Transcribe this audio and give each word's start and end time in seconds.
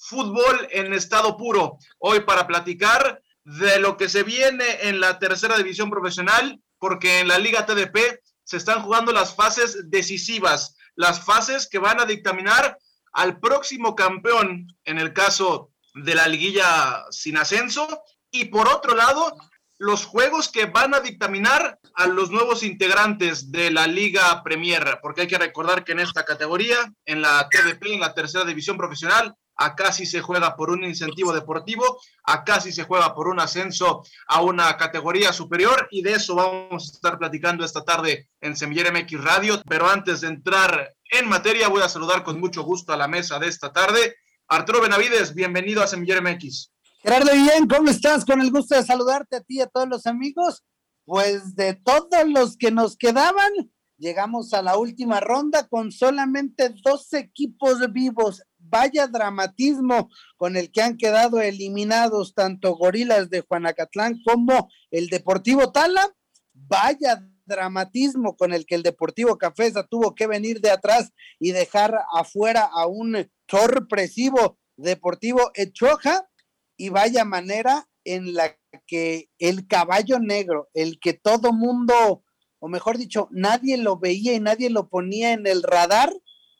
fútbol 0.00 0.66
en 0.70 0.92
estado 0.92 1.36
puro. 1.36 1.78
Hoy 1.98 2.20
para 2.20 2.46
platicar 2.46 3.22
de 3.44 3.78
lo 3.78 3.96
que 3.96 4.08
se 4.08 4.22
viene 4.22 4.88
en 4.88 5.00
la 5.00 5.18
tercera 5.18 5.56
división 5.56 5.90
profesional, 5.90 6.60
porque 6.78 7.20
en 7.20 7.28
la 7.28 7.38
Liga 7.38 7.66
TDP 7.66 8.20
se 8.42 8.56
están 8.56 8.82
jugando 8.82 9.12
las 9.12 9.34
fases 9.34 9.90
decisivas, 9.90 10.76
las 10.96 11.24
fases 11.24 11.68
que 11.68 11.78
van 11.78 12.00
a 12.00 12.06
dictaminar 12.06 12.78
al 13.12 13.38
próximo 13.38 13.94
campeón 13.94 14.66
en 14.84 14.98
el 14.98 15.12
caso 15.12 15.70
de 15.94 16.14
la 16.14 16.28
liguilla 16.28 17.04
sin 17.10 17.36
ascenso 17.36 18.02
y 18.30 18.46
por 18.46 18.68
otro 18.68 18.94
lado 18.94 19.36
los 19.78 20.04
juegos 20.04 20.50
que 20.50 20.66
van 20.66 20.94
a 20.94 21.00
dictaminar 21.00 21.78
a 21.94 22.06
los 22.06 22.30
nuevos 22.30 22.62
integrantes 22.62 23.50
de 23.50 23.70
la 23.70 23.86
Liga 23.86 24.42
Premier, 24.42 24.98
porque 25.00 25.22
hay 25.22 25.26
que 25.26 25.38
recordar 25.38 25.84
que 25.84 25.92
en 25.92 26.00
esta 26.00 26.26
categoría, 26.26 26.92
en 27.06 27.22
la 27.22 27.48
TDP, 27.48 27.86
en 27.86 28.00
la 28.00 28.12
tercera 28.12 28.44
división 28.44 28.76
profesional, 28.76 29.34
acá 29.60 29.92
sí 29.92 30.06
se 30.06 30.22
juega 30.22 30.56
por 30.56 30.70
un 30.70 30.82
incentivo 30.84 31.32
deportivo, 31.34 32.00
acá 32.24 32.60
sí 32.60 32.72
se 32.72 32.84
juega 32.84 33.14
por 33.14 33.28
un 33.28 33.40
ascenso 33.40 34.02
a 34.26 34.42
una 34.42 34.74
categoría 34.78 35.34
superior 35.34 35.86
y 35.90 36.02
de 36.02 36.14
eso 36.14 36.34
vamos 36.34 36.88
a 36.88 36.92
estar 36.94 37.18
platicando 37.18 37.62
esta 37.62 37.84
tarde 37.84 38.30
en 38.40 38.56
Semillero 38.56 38.90
MX 38.90 39.22
Radio. 39.22 39.62
Pero 39.68 39.88
antes 39.88 40.22
de 40.22 40.28
entrar 40.28 40.94
en 41.12 41.28
materia, 41.28 41.68
voy 41.68 41.82
a 41.82 41.90
saludar 41.90 42.24
con 42.24 42.40
mucho 42.40 42.62
gusto 42.62 42.94
a 42.94 42.96
la 42.96 43.06
mesa 43.06 43.38
de 43.38 43.48
esta 43.48 43.70
tarde. 43.70 44.16
Arturo 44.48 44.80
Benavides, 44.80 45.34
bienvenido 45.34 45.82
a 45.82 45.86
Semillero 45.86 46.22
MX. 46.22 46.72
Gerardo 47.02 47.32
bien, 47.32 47.68
¿cómo 47.68 47.90
estás? 47.90 48.24
Con 48.24 48.40
el 48.40 48.50
gusto 48.50 48.74
de 48.74 48.82
saludarte 48.82 49.36
a 49.36 49.40
ti 49.42 49.58
y 49.58 49.60
a 49.60 49.66
todos 49.66 49.88
los 49.88 50.06
amigos. 50.06 50.64
Pues 51.04 51.54
de 51.54 51.74
todos 51.74 52.26
los 52.26 52.56
que 52.56 52.70
nos 52.70 52.96
quedaban, 52.96 53.52
llegamos 53.98 54.54
a 54.54 54.62
la 54.62 54.78
última 54.78 55.20
ronda 55.20 55.68
con 55.68 55.92
solamente 55.92 56.74
dos 56.82 57.12
equipos 57.12 57.78
vivos 57.92 58.42
vaya 58.70 59.06
dramatismo 59.06 60.08
con 60.36 60.56
el 60.56 60.70
que 60.70 60.82
han 60.82 60.96
quedado 60.96 61.40
eliminados 61.40 62.34
tanto 62.34 62.76
Gorilas 62.76 63.28
de 63.28 63.42
Juanacatlán 63.42 64.20
como 64.24 64.70
el 64.90 65.08
Deportivo 65.08 65.72
Tala. 65.72 66.08
Vaya 66.52 67.26
dramatismo 67.44 68.36
con 68.36 68.52
el 68.52 68.64
que 68.64 68.76
el 68.76 68.82
Deportivo 68.82 69.36
Cafesa 69.36 69.86
tuvo 69.86 70.14
que 70.14 70.26
venir 70.26 70.60
de 70.60 70.70
atrás 70.70 71.12
y 71.38 71.52
dejar 71.52 71.98
afuera 72.12 72.68
a 72.72 72.86
un 72.86 73.30
sorpresivo 73.48 74.58
Deportivo 74.76 75.50
Echoja. 75.54 76.28
Y 76.76 76.88
vaya 76.88 77.24
manera 77.26 77.88
en 78.04 78.32
la 78.32 78.56
que 78.86 79.28
el 79.38 79.66
caballo 79.66 80.18
negro, 80.18 80.70
el 80.72 80.98
que 80.98 81.12
todo 81.12 81.52
mundo, 81.52 82.24
o 82.58 82.68
mejor 82.68 82.96
dicho, 82.96 83.28
nadie 83.30 83.76
lo 83.76 83.98
veía 83.98 84.32
y 84.32 84.40
nadie 84.40 84.70
lo 84.70 84.88
ponía 84.88 85.32
en 85.32 85.46
el 85.46 85.62
radar, 85.62 86.10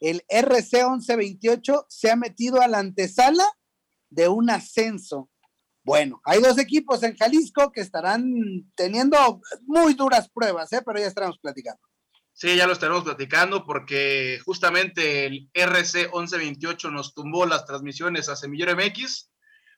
el 0.00 0.24
RC 0.28 0.84
1128 0.84 1.86
se 1.88 2.10
ha 2.10 2.16
metido 2.16 2.60
a 2.60 2.68
la 2.68 2.78
antesala 2.78 3.44
de 4.08 4.28
un 4.28 4.50
ascenso. 4.50 5.30
Bueno, 5.82 6.20
hay 6.24 6.40
dos 6.40 6.58
equipos 6.58 7.02
en 7.02 7.16
Jalisco 7.16 7.72
que 7.72 7.80
estarán 7.80 8.24
teniendo 8.74 9.40
muy 9.66 9.94
duras 9.94 10.28
pruebas, 10.32 10.72
¿eh? 10.72 10.82
pero 10.84 10.98
ya 10.98 11.06
estaremos 11.06 11.38
platicando. 11.38 11.80
Sí, 12.32 12.56
ya 12.56 12.66
lo 12.66 12.72
estaremos 12.72 13.04
platicando 13.04 13.66
porque 13.66 14.38
justamente 14.44 15.26
el 15.26 15.50
RC 15.52 16.08
1128 16.12 16.90
nos 16.90 17.14
tumbó 17.14 17.44
las 17.44 17.66
transmisiones 17.66 18.28
a 18.28 18.36
Semillero 18.36 18.74
MX. 18.76 19.30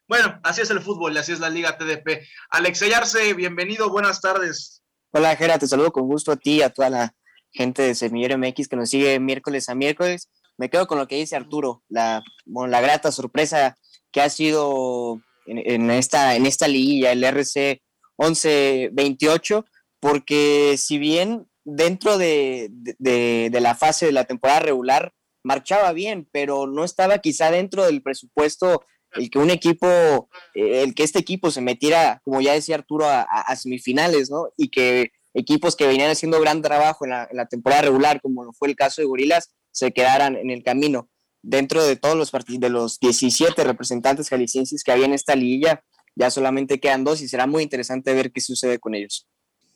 Bueno, 0.07 0.39
así 0.45 0.61
es 0.61 0.71
el 0.71 0.81
fútbol 0.81 1.15
y 1.15 1.19
así 1.19 1.33
es 1.33 1.41
la 1.41 1.51
Liga 1.51 1.77
TDP. 1.77 2.27
Alex 2.51 2.83
Ayarse, 2.83 3.35
bienvenido, 3.35 3.91
buenas 3.91 4.21
tardes. 4.21 4.83
Hola, 5.13 5.35
Gera, 5.37 5.59
te 5.59 5.67
saludo 5.67 5.93
con 5.93 6.07
gusto 6.07 6.33
a 6.33 6.37
ti 6.37 6.57
y 6.57 6.63
a 6.63 6.71
toda 6.71 6.91
la 6.91 7.15
gente 7.53 7.83
de 7.83 7.95
Semillero 7.95 8.39
MX 8.39 8.69
que 8.69 8.77
nos 8.77 8.91
sigue 8.91 9.21
miércoles 9.21 9.69
a 9.69 9.75
miércoles. 9.75 10.31
Me 10.57 10.71
quedo 10.71 10.87
con 10.87 10.99
lo 10.99 11.07
que 11.07 11.17
dice 11.17 11.37
Arturo, 11.37 11.83
la, 11.89 12.23
la 12.47 12.81
grata 12.81 13.13
sorpresa 13.13 13.77
que 14.11 14.21
ha 14.21 14.29
sido 14.29 15.21
en, 15.47 15.91
esta, 15.91 16.37
en 16.37 16.47
esta 16.47 16.69
liguilla, 16.69 17.13
el 17.13 17.25
RC 17.25 17.83
11-28, 18.19 19.65
porque 20.01 20.77
si 20.79 20.99
bien 20.99 21.47
dentro 21.65 22.19
de, 22.19 22.69
de, 22.71 23.61
la 23.61 23.75
fase 23.75 24.07
de 24.07 24.13
la 24.13 24.25
temporada 24.25 24.61
regular 24.61 25.13
marchaba 25.43 25.93
bien, 25.93 26.29
pero 26.33 26.67
no 26.67 26.85
estaba 26.85 27.19
quizá 27.19 27.51
dentro 27.51 27.85
del 27.85 28.03
presupuesto 28.03 28.85
el 29.13 29.31
que 29.31 29.39
un 29.39 29.51
equipo, 29.51 30.29
el 30.55 30.95
que 30.95 31.03
este 31.03 31.19
equipo 31.19 31.51
se 31.51 31.61
metiera, 31.61 32.21
como 32.25 32.41
ya 32.41 32.55
decía 32.55 32.77
Arturo, 32.77 33.07
a, 33.07 33.23
a 33.23 33.57
semifinales, 33.57 34.31
¿no? 34.31 34.49
Y 34.57 34.71
que 34.71 35.11
equipos 35.35 35.77
que 35.77 35.87
venían 35.87 36.11
haciendo 36.11 36.41
gran 36.41 36.63
trabajo 36.63 37.05
en 37.05 37.11
la, 37.11 37.47
temporada 37.47 37.83
regular, 37.83 38.21
como 38.21 38.45
lo 38.45 38.53
fue 38.53 38.69
el 38.69 38.77
caso 38.77 39.01
de 39.01 39.07
Gorilas, 39.07 39.55
se 39.71 39.93
quedaran 39.93 40.37
en 40.37 40.51
el 40.51 40.63
camino. 40.63 41.09
Dentro 41.43 41.83
de 41.83 41.97
todos 41.97 42.17
los 42.17 42.31
partidos, 42.31 42.61
de 42.61 42.71
los 42.71 43.01
17 43.01 43.65
representantes 43.65 44.29
jaliscienses 44.29 44.85
que 44.85 44.93
había 44.93 45.07
en 45.07 45.15
esta 45.15 45.35
liguilla, 45.35 45.83
ya 46.15 46.31
solamente 46.31 46.79
quedan 46.79 47.05
dos 47.05 47.21
y 47.21 47.29
será 47.29 47.47
muy 47.47 47.63
interesante 47.63 48.15
ver 48.15 48.33
qué 48.33 48.41
sucede 48.41 48.79
con 48.79 48.95
ellos. 48.95 49.27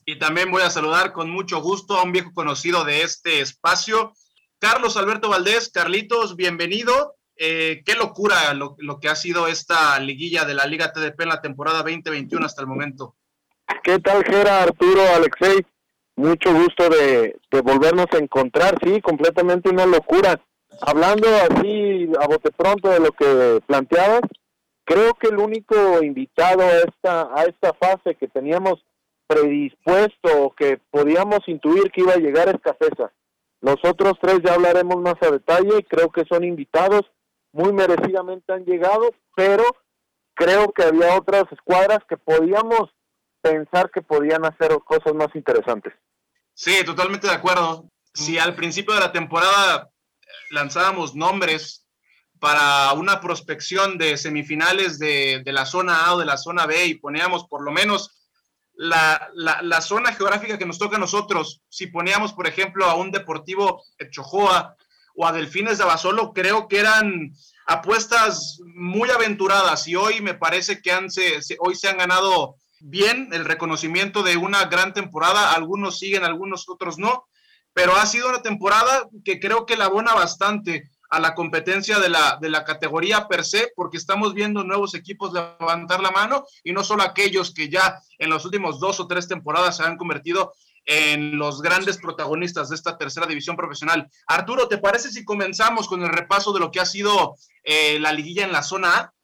Y 0.04 0.18
también 0.18 0.50
voy 0.52 0.62
a 0.62 0.70
saludar 0.70 1.12
con 1.12 1.30
mucho 1.30 1.60
gusto 1.60 1.96
a 1.96 2.04
un 2.04 2.12
viejo 2.12 2.32
conocido 2.32 2.84
de 2.84 3.02
este 3.02 3.40
espacio, 3.40 4.12
Carlos 4.58 4.96
Alberto 4.96 5.28
Valdés. 5.28 5.70
Carlitos, 5.70 6.36
bienvenido. 6.36 7.16
Eh, 7.36 7.82
qué 7.84 7.94
locura 7.94 8.54
lo, 8.54 8.76
lo, 8.78 8.98
que 8.98 9.08
ha 9.08 9.16
sido 9.16 9.46
esta 9.48 9.98
liguilla 10.00 10.44
de 10.44 10.54
la 10.54 10.66
Liga 10.66 10.92
TDP 10.92 11.22
en 11.22 11.28
la 11.28 11.42
temporada 11.42 11.78
2021 11.82 12.46
hasta 12.46 12.62
el 12.62 12.68
momento. 12.68 13.16
¿Qué 13.82 13.98
tal, 13.98 14.24
Gera, 14.24 14.62
Arturo, 14.62 15.00
Alexei? 15.14 15.64
Mucho 16.16 16.52
gusto 16.52 16.88
de, 16.88 17.36
volvernos 17.62 18.06
a 18.12 18.18
encontrar, 18.18 18.76
sí, 18.82 19.00
completamente 19.00 19.68
una 19.68 19.86
locura. 19.86 20.40
Hablando 20.80 21.28
así 21.28 22.10
a 22.20 22.26
bote 22.26 22.50
pronto 22.52 22.88
de 22.90 23.00
lo 23.00 23.12
que 23.12 23.60
planteabas, 23.66 24.22
creo 24.84 25.14
que 25.14 25.28
el 25.28 25.38
único 25.38 26.02
invitado 26.02 26.62
a 26.62 26.78
esta, 26.78 27.30
a 27.34 27.44
esta 27.44 27.72
fase 27.74 28.14
que 28.14 28.28
teníamos 28.28 28.84
predispuesto 29.26 30.44
o 30.44 30.54
que 30.54 30.78
podíamos 30.90 31.40
intuir 31.46 31.90
que 31.90 32.02
iba 32.02 32.14
a 32.14 32.18
llegar 32.18 32.48
es 32.48 32.60
Cafesa. 32.60 33.12
Los 33.60 33.76
otros 33.84 34.14
tres 34.20 34.40
ya 34.44 34.54
hablaremos 34.54 34.96
más 34.96 35.16
a 35.22 35.30
detalle 35.30 35.78
y 35.78 35.82
creo 35.82 36.10
que 36.10 36.24
son 36.28 36.44
invitados, 36.44 37.02
muy 37.52 37.72
merecidamente 37.72 38.52
han 38.52 38.64
llegado, 38.64 39.10
pero 39.34 39.64
creo 40.34 40.72
que 40.72 40.84
había 40.84 41.16
otras 41.16 41.44
escuadras 41.50 42.00
que 42.08 42.16
podíamos 42.16 42.90
pensar 43.48 43.90
que 43.90 44.02
podían 44.02 44.44
hacer 44.44 44.76
cosas 44.84 45.14
más 45.14 45.34
interesantes. 45.34 45.92
Sí, 46.54 46.84
totalmente 46.84 47.26
de 47.26 47.34
acuerdo. 47.34 47.88
Si 48.14 48.38
al 48.38 48.54
principio 48.54 48.94
de 48.94 49.00
la 49.00 49.12
temporada 49.12 49.90
lanzábamos 50.50 51.14
nombres 51.14 51.86
para 52.40 52.92
una 52.92 53.20
prospección 53.20 53.98
de 53.98 54.16
semifinales 54.16 54.98
de, 54.98 55.42
de, 55.44 55.52
la 55.52 55.66
zona 55.66 56.06
A 56.06 56.14
o 56.14 56.18
de 56.18 56.26
la 56.26 56.36
zona 56.36 56.66
B 56.66 56.86
y 56.86 56.94
poníamos 56.94 57.46
por 57.46 57.62
lo 57.62 57.72
menos 57.72 58.26
la, 58.74 59.30
la, 59.34 59.62
la, 59.62 59.80
zona 59.80 60.12
geográfica 60.12 60.58
que 60.58 60.66
nos 60.66 60.78
toca 60.78 60.96
a 60.96 61.00
nosotros, 61.00 61.62
si 61.70 61.86
poníamos, 61.86 62.34
por 62.34 62.46
ejemplo, 62.46 62.84
a 62.84 62.94
un 62.94 63.10
Deportivo 63.10 63.82
Chojoa 64.10 64.76
o 65.14 65.26
a 65.26 65.32
Delfines 65.32 65.78
de 65.78 65.84
Abasolo, 65.84 66.34
creo 66.34 66.68
que 66.68 66.80
eran 66.80 67.32
apuestas 67.66 68.60
muy 68.74 69.08
aventuradas 69.10 69.88
y 69.88 69.96
hoy 69.96 70.20
me 70.20 70.34
parece 70.34 70.82
que 70.82 70.92
han, 70.92 71.10
se, 71.10 71.40
hoy 71.58 71.74
se 71.74 71.88
han 71.88 71.96
ganado 71.96 72.56
bien 72.80 73.28
el 73.32 73.44
reconocimiento 73.44 74.22
de 74.22 74.36
una 74.36 74.64
gran 74.66 74.92
temporada, 74.92 75.52
algunos 75.52 75.98
siguen, 75.98 76.24
algunos 76.24 76.68
otros 76.68 76.98
no, 76.98 77.26
pero 77.72 77.94
ha 77.96 78.06
sido 78.06 78.28
una 78.28 78.42
temporada 78.42 79.08
que 79.24 79.38
creo 79.38 79.66
que 79.66 79.76
la 79.76 79.86
abona 79.86 80.14
bastante 80.14 80.90
a 81.10 81.20
la 81.20 81.34
competencia 81.34 81.98
de 81.98 82.08
la, 82.08 82.38
de 82.40 82.50
la 82.50 82.64
categoría 82.64 83.28
per 83.28 83.44
se, 83.44 83.72
porque 83.76 83.96
estamos 83.96 84.34
viendo 84.34 84.64
nuevos 84.64 84.94
equipos 84.94 85.32
levantar 85.32 86.00
la 86.00 86.10
mano 86.10 86.44
y 86.64 86.72
no 86.72 86.82
solo 86.82 87.02
aquellos 87.02 87.52
que 87.54 87.68
ya 87.68 88.00
en 88.18 88.30
los 88.30 88.44
últimos 88.44 88.80
dos 88.80 88.98
o 89.00 89.06
tres 89.06 89.28
temporadas 89.28 89.76
se 89.76 89.84
han 89.84 89.96
convertido 89.96 90.52
en 90.86 91.36
los 91.36 91.62
grandes 91.62 91.98
protagonistas 91.98 92.68
de 92.68 92.76
esta 92.76 92.96
tercera 92.96 93.26
división 93.26 93.56
profesional. 93.56 94.08
Arturo, 94.26 94.68
¿te 94.68 94.78
parece 94.78 95.10
si 95.10 95.24
comenzamos 95.24 95.88
con 95.88 96.02
el 96.02 96.10
repaso 96.10 96.52
de 96.52 96.60
lo 96.60 96.70
que 96.70 96.80
ha 96.80 96.86
sido 96.86 97.34
eh, 97.64 97.98
la 98.00 98.12
liguilla 98.12 98.44
en 98.44 98.52
la 98.52 98.62
zona 98.62 98.96
A? 98.96 99.14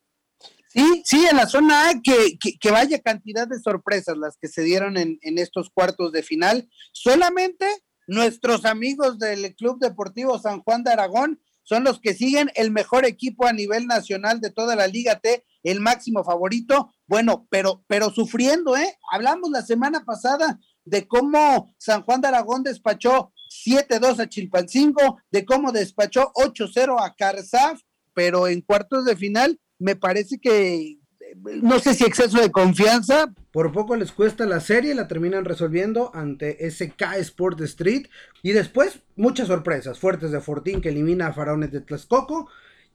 Sí, 0.73 1.03
sí, 1.05 1.27
en 1.31 1.37
la 1.37 1.47
zona 1.47 1.91
A, 1.91 2.01
que, 2.01 2.39
que, 2.39 2.71
vaya 2.71 2.99
cantidad 3.01 3.47
de 3.47 3.61
sorpresas 3.61 4.17
las 4.17 4.39
que 4.39 4.49
se 4.49 4.63
dieron 4.63 4.97
en, 4.97 5.19
en, 5.21 5.37
estos 5.37 5.69
cuartos 5.69 6.13
de 6.13 6.23
final. 6.23 6.67
Solamente 6.93 7.67
nuestros 8.07 8.65
amigos 8.65 9.19
del 9.19 9.55
Club 9.55 9.79
Deportivo 9.81 10.39
San 10.39 10.63
Juan 10.63 10.83
de 10.83 10.93
Aragón 10.93 11.41
son 11.63 11.85
los 11.85 12.01
que 12.01 12.15
siguen 12.15 12.51
el 12.55 12.71
mejor 12.71 13.05
equipo 13.05 13.47
a 13.47 13.53
nivel 13.53 13.87
nacional 13.87 14.41
de 14.41 14.51
toda 14.51 14.75
la 14.75 14.87
Liga 14.87 15.21
T, 15.21 15.45
el 15.63 15.81
máximo 15.81 16.25
favorito, 16.25 16.95
bueno, 17.07 17.47
pero, 17.51 17.85
pero 17.87 18.11
sufriendo, 18.11 18.75
¿eh? 18.75 18.99
Hablamos 19.13 19.51
la 19.51 19.63
semana 19.63 20.05
pasada 20.05 20.59
de 20.85 21.07
cómo 21.07 21.75
San 21.79 22.03
Juan 22.03 22.23
de 22.23 22.29
Aragón 22.29 22.63
despachó 22.63 23.33
7-2 23.67 24.21
a 24.21 24.29
Chilpancingo, 24.29 25.19
de 25.31 25.45
cómo 25.45 25.71
despachó 25.71 26.33
8-0 26.35 26.97
a 26.99 27.15
Carzaf, 27.15 27.81
pero 28.15 28.49
en 28.49 28.63
cuartos 28.63 29.05
de 29.05 29.17
final 29.17 29.61
me 29.83 29.97
parece 29.97 30.39
que 30.39 30.99
no 31.37 31.79
sé 31.79 31.95
si 31.95 32.05
exceso 32.05 32.41
de 32.41 32.51
confianza. 32.51 33.33
Por 33.53 33.73
poco 33.73 33.97
les 33.97 34.13
cuesta 34.13 34.47
la 34.47 34.61
serie, 34.61 34.95
la 34.95 35.09
terminan 35.09 35.45
resolviendo 35.45 36.11
ante 36.15 36.71
SK 36.71 37.03
Sport 37.19 37.61
Street. 37.63 38.07
Y 38.43 38.53
después, 38.53 39.01
muchas 39.17 39.49
sorpresas. 39.49 39.99
Fuertes 39.99 40.31
de 40.31 40.41
Fortín 40.41 40.81
que 40.81 40.91
elimina 40.91 41.29
a 41.29 41.33
Faraones 41.33 41.73
de 41.73 41.81
Tlaxcoco. 41.81 42.49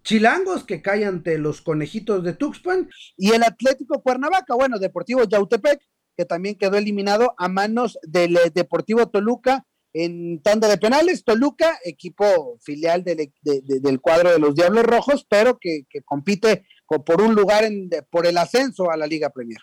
Chilangos 0.03 0.63
que 0.63 0.81
cae 0.81 1.05
ante 1.05 1.37
los 1.37 1.61
conejitos 1.61 2.23
de 2.23 2.33
Tuxpan. 2.33 2.89
Y 3.17 3.31
el 3.31 3.43
Atlético 3.43 4.01
Cuernavaca, 4.01 4.55
bueno, 4.55 4.79
Deportivo 4.79 5.23
Yautepec, 5.23 5.81
que 6.15 6.25
también 6.25 6.55
quedó 6.55 6.77
eliminado 6.77 7.35
a 7.37 7.47
manos 7.49 7.99
del 8.03 8.37
eh, 8.37 8.51
Deportivo 8.53 9.09
Toluca 9.09 9.65
en 9.93 10.41
tanda 10.41 10.67
de 10.67 10.77
penales. 10.77 11.23
Toluca, 11.23 11.77
equipo 11.83 12.57
filial 12.61 13.03
del, 13.03 13.31
del 13.41 13.99
cuadro 13.99 14.31
de 14.31 14.39
los 14.39 14.55
Diablos 14.55 14.83
Rojos, 14.83 15.25
pero 15.27 15.57
que, 15.59 15.83
que 15.89 16.01
compite 16.01 16.65
por 16.87 17.21
un 17.21 17.35
lugar 17.35 17.63
en, 17.63 17.89
por 18.09 18.25
el 18.25 18.37
ascenso 18.37 18.89
a 18.91 18.97
la 18.97 19.07
Liga 19.07 19.29
Premier. 19.29 19.59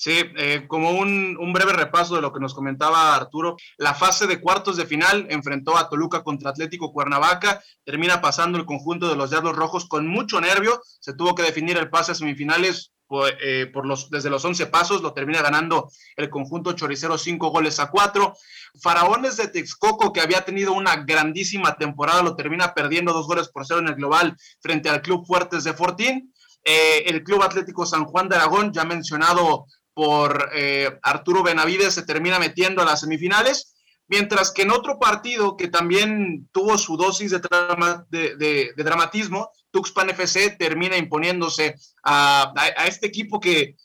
Sí, 0.00 0.18
eh, 0.38 0.64
como 0.66 0.92
un, 0.92 1.52
breve 1.52 1.74
repaso 1.74 2.16
de 2.16 2.22
lo 2.22 2.32
que 2.32 2.40
nos 2.40 2.54
comentaba 2.54 3.14
Arturo, 3.14 3.56
la 3.76 3.92
fase 3.92 4.26
de 4.26 4.40
cuartos 4.40 4.78
de 4.78 4.86
final 4.86 5.26
enfrentó 5.28 5.76
a 5.76 5.90
Toluca 5.90 6.22
contra 6.22 6.48
Atlético 6.48 6.90
Cuernavaca, 6.90 7.62
termina 7.84 8.22
pasando 8.22 8.56
el 8.56 8.64
conjunto 8.64 9.10
de 9.10 9.16
los 9.16 9.28
Diablos 9.28 9.56
Rojos 9.56 9.86
con 9.86 10.06
mucho 10.06 10.40
nervio, 10.40 10.80
se 11.00 11.12
tuvo 11.12 11.34
que 11.34 11.42
definir 11.42 11.76
el 11.76 11.90
pase 11.90 12.12
a 12.12 12.14
semifinales 12.14 12.92
por, 13.06 13.30
eh, 13.42 13.66
por 13.66 13.84
los, 13.84 14.08
desde 14.08 14.30
los 14.30 14.42
11 14.42 14.68
pasos, 14.68 15.02
lo 15.02 15.12
termina 15.12 15.42
ganando 15.42 15.90
el 16.16 16.30
conjunto 16.30 16.72
choricero 16.72 17.18
5 17.18 17.50
goles 17.50 17.78
a 17.78 17.90
4. 17.90 18.32
Faraones 18.80 19.36
de 19.36 19.48
Texcoco, 19.48 20.14
que 20.14 20.22
había 20.22 20.46
tenido 20.46 20.72
una 20.72 20.96
grandísima 21.04 21.76
temporada, 21.76 22.22
lo 22.22 22.36
termina 22.36 22.72
perdiendo 22.72 23.12
dos 23.12 23.26
goles 23.26 23.48
por 23.48 23.66
cero 23.66 23.80
en 23.80 23.88
el 23.88 23.96
global 23.96 24.34
frente 24.60 24.88
al 24.88 25.02
Club 25.02 25.26
Fuertes 25.26 25.64
de 25.64 25.74
Fortín. 25.74 26.32
Eh, 26.64 27.04
el 27.06 27.22
Club 27.22 27.42
Atlético 27.42 27.86
San 27.86 28.04
Juan 28.04 28.28
de 28.28 28.36
Aragón, 28.36 28.72
ya 28.72 28.84
mencionado 28.84 29.66
por 29.94 30.50
eh, 30.54 30.98
Arturo 31.02 31.42
Benavides, 31.42 31.94
se 31.94 32.02
termina 32.02 32.38
metiendo 32.38 32.82
a 32.82 32.84
las 32.84 33.00
semifinales, 33.00 33.74
mientras 34.08 34.50
que 34.50 34.62
en 34.62 34.70
otro 34.70 34.98
partido 34.98 35.56
que 35.56 35.68
también 35.68 36.48
tuvo 36.52 36.76
su 36.78 36.96
dosis 36.96 37.30
de, 37.30 38.72
dramatismo, 38.76 39.50
Tuxpan 39.70 40.10
FC 40.10 40.56
termina 40.58 40.96
imponiéndose 40.96 41.76
a, 42.04 42.52
este 42.86 43.06
equipo 43.06 43.40
que, 43.40 43.76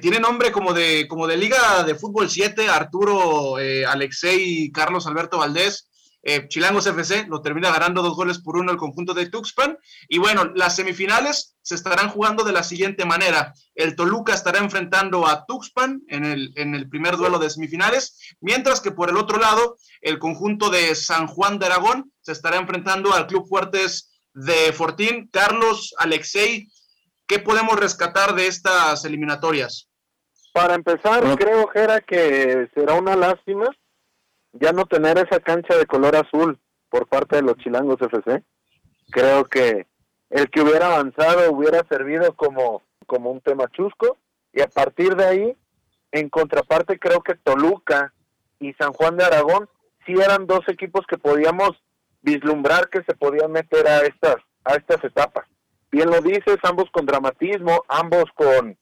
tiene 0.00 0.20
nombre 0.20 0.52
como 0.52 0.72
de, 0.72 1.08
como 1.08 1.26
de 1.26 1.36
Liga 1.36 1.82
de 1.82 1.96
Fútbol 1.96 2.30
7, 2.30 2.68
Arturo, 2.68 3.58
eh, 3.58 3.84
Alexei, 3.84 4.70
Carlos 4.70 5.06
Alberto 5.06 5.38
Valdés, 5.38 5.88
eh, 6.26 6.48
Chilangos 6.48 6.86
FC 6.86 7.26
lo 7.28 7.42
termina 7.42 7.70
ganando 7.70 8.02
dos 8.02 8.16
goles 8.16 8.38
por 8.38 8.56
uno 8.56 8.72
el 8.72 8.78
conjunto 8.78 9.12
de 9.12 9.28
Tuxpan. 9.28 9.78
Y 10.08 10.18
bueno, 10.18 10.46
las 10.54 10.74
semifinales 10.74 11.56
se 11.60 11.74
estarán 11.74 12.08
jugando 12.08 12.44
de 12.44 12.52
la 12.52 12.62
siguiente 12.62 13.04
manera. 13.04 13.52
El 13.74 13.94
Toluca 13.94 14.32
estará 14.32 14.58
enfrentando 14.58 15.26
a 15.26 15.44
Tuxpan 15.44 16.02
en 16.08 16.24
el, 16.24 16.52
en 16.56 16.74
el 16.74 16.88
primer 16.88 17.18
duelo 17.18 17.38
de 17.38 17.50
semifinales, 17.50 18.34
mientras 18.40 18.80
que 18.80 18.90
por 18.90 19.10
el 19.10 19.18
otro 19.18 19.38
lado, 19.38 19.76
el 20.00 20.18
conjunto 20.18 20.70
de 20.70 20.94
San 20.94 21.26
Juan 21.26 21.58
de 21.58 21.66
Aragón 21.66 22.10
se 22.22 22.32
estará 22.32 22.56
enfrentando 22.56 23.12
al 23.12 23.26
Club 23.26 23.46
Fuertes 23.46 24.10
de 24.32 24.72
Fortín. 24.72 25.28
Carlos, 25.30 25.94
Alexei, 25.98 26.68
¿qué 27.26 27.38
podemos 27.38 27.78
rescatar 27.78 28.34
de 28.34 28.46
estas 28.46 29.04
eliminatorias? 29.04 29.90
Para 30.54 30.74
empezar, 30.74 31.22
creo, 31.36 31.66
Jera, 31.68 32.00
que 32.00 32.70
será 32.74 32.94
una 32.94 33.14
lástima 33.14 33.68
ya 34.54 34.72
no 34.72 34.86
tener 34.86 35.18
esa 35.18 35.40
cancha 35.40 35.76
de 35.76 35.86
color 35.86 36.16
azul 36.16 36.58
por 36.88 37.06
parte 37.06 37.36
de 37.36 37.42
los 37.42 37.56
Chilangos 37.56 38.00
FC, 38.00 38.42
creo 39.10 39.44
que 39.44 39.86
el 40.30 40.50
que 40.50 40.62
hubiera 40.62 40.86
avanzado 40.86 41.52
hubiera 41.52 41.86
servido 41.88 42.34
como, 42.34 42.82
como 43.06 43.30
un 43.30 43.40
tema 43.40 43.68
chusco 43.68 44.18
y 44.52 44.60
a 44.60 44.68
partir 44.68 45.16
de 45.16 45.24
ahí, 45.24 45.56
en 46.12 46.28
contraparte 46.28 46.98
creo 46.98 47.20
que 47.20 47.34
Toluca 47.34 48.12
y 48.60 48.72
San 48.74 48.92
Juan 48.92 49.16
de 49.16 49.24
Aragón 49.24 49.68
sí 50.06 50.12
eran 50.12 50.46
dos 50.46 50.60
equipos 50.68 51.04
que 51.08 51.18
podíamos 51.18 51.72
vislumbrar 52.22 52.88
que 52.88 53.02
se 53.02 53.14
podían 53.14 53.50
meter 53.50 53.86
a 53.88 54.02
estas, 54.02 54.36
a 54.64 54.74
estas 54.74 55.02
etapas. 55.04 55.46
Bien 55.90 56.08
lo 56.08 56.20
dices, 56.20 56.56
ambos 56.62 56.90
con 56.90 57.06
dramatismo, 57.06 57.84
ambos 57.88 58.24
con, 58.34 58.76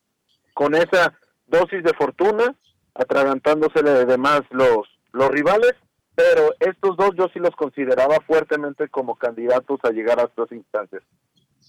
con 0.55 0.75
esa 0.75 1.15
dosis 1.47 1.83
de 1.83 1.95
fortuna, 1.95 2.55
atragantándosele 2.95 3.91
de 3.91 4.07
demás 4.07 4.43
los, 4.51 4.89
los 5.13 5.29
rivales, 5.31 5.75
pero 6.15 6.55
estos 6.61 6.97
dos 6.97 7.11
yo 7.17 7.29
sí 7.33 7.39
los 7.39 7.55
consideraba 7.57 8.19
fuertemente 8.27 8.89
como 8.89 9.17
candidatos 9.17 9.81
a 9.83 9.91
llegar 9.91 10.21
a 10.21 10.25
estas 10.25 10.51
instancias. 10.53 11.03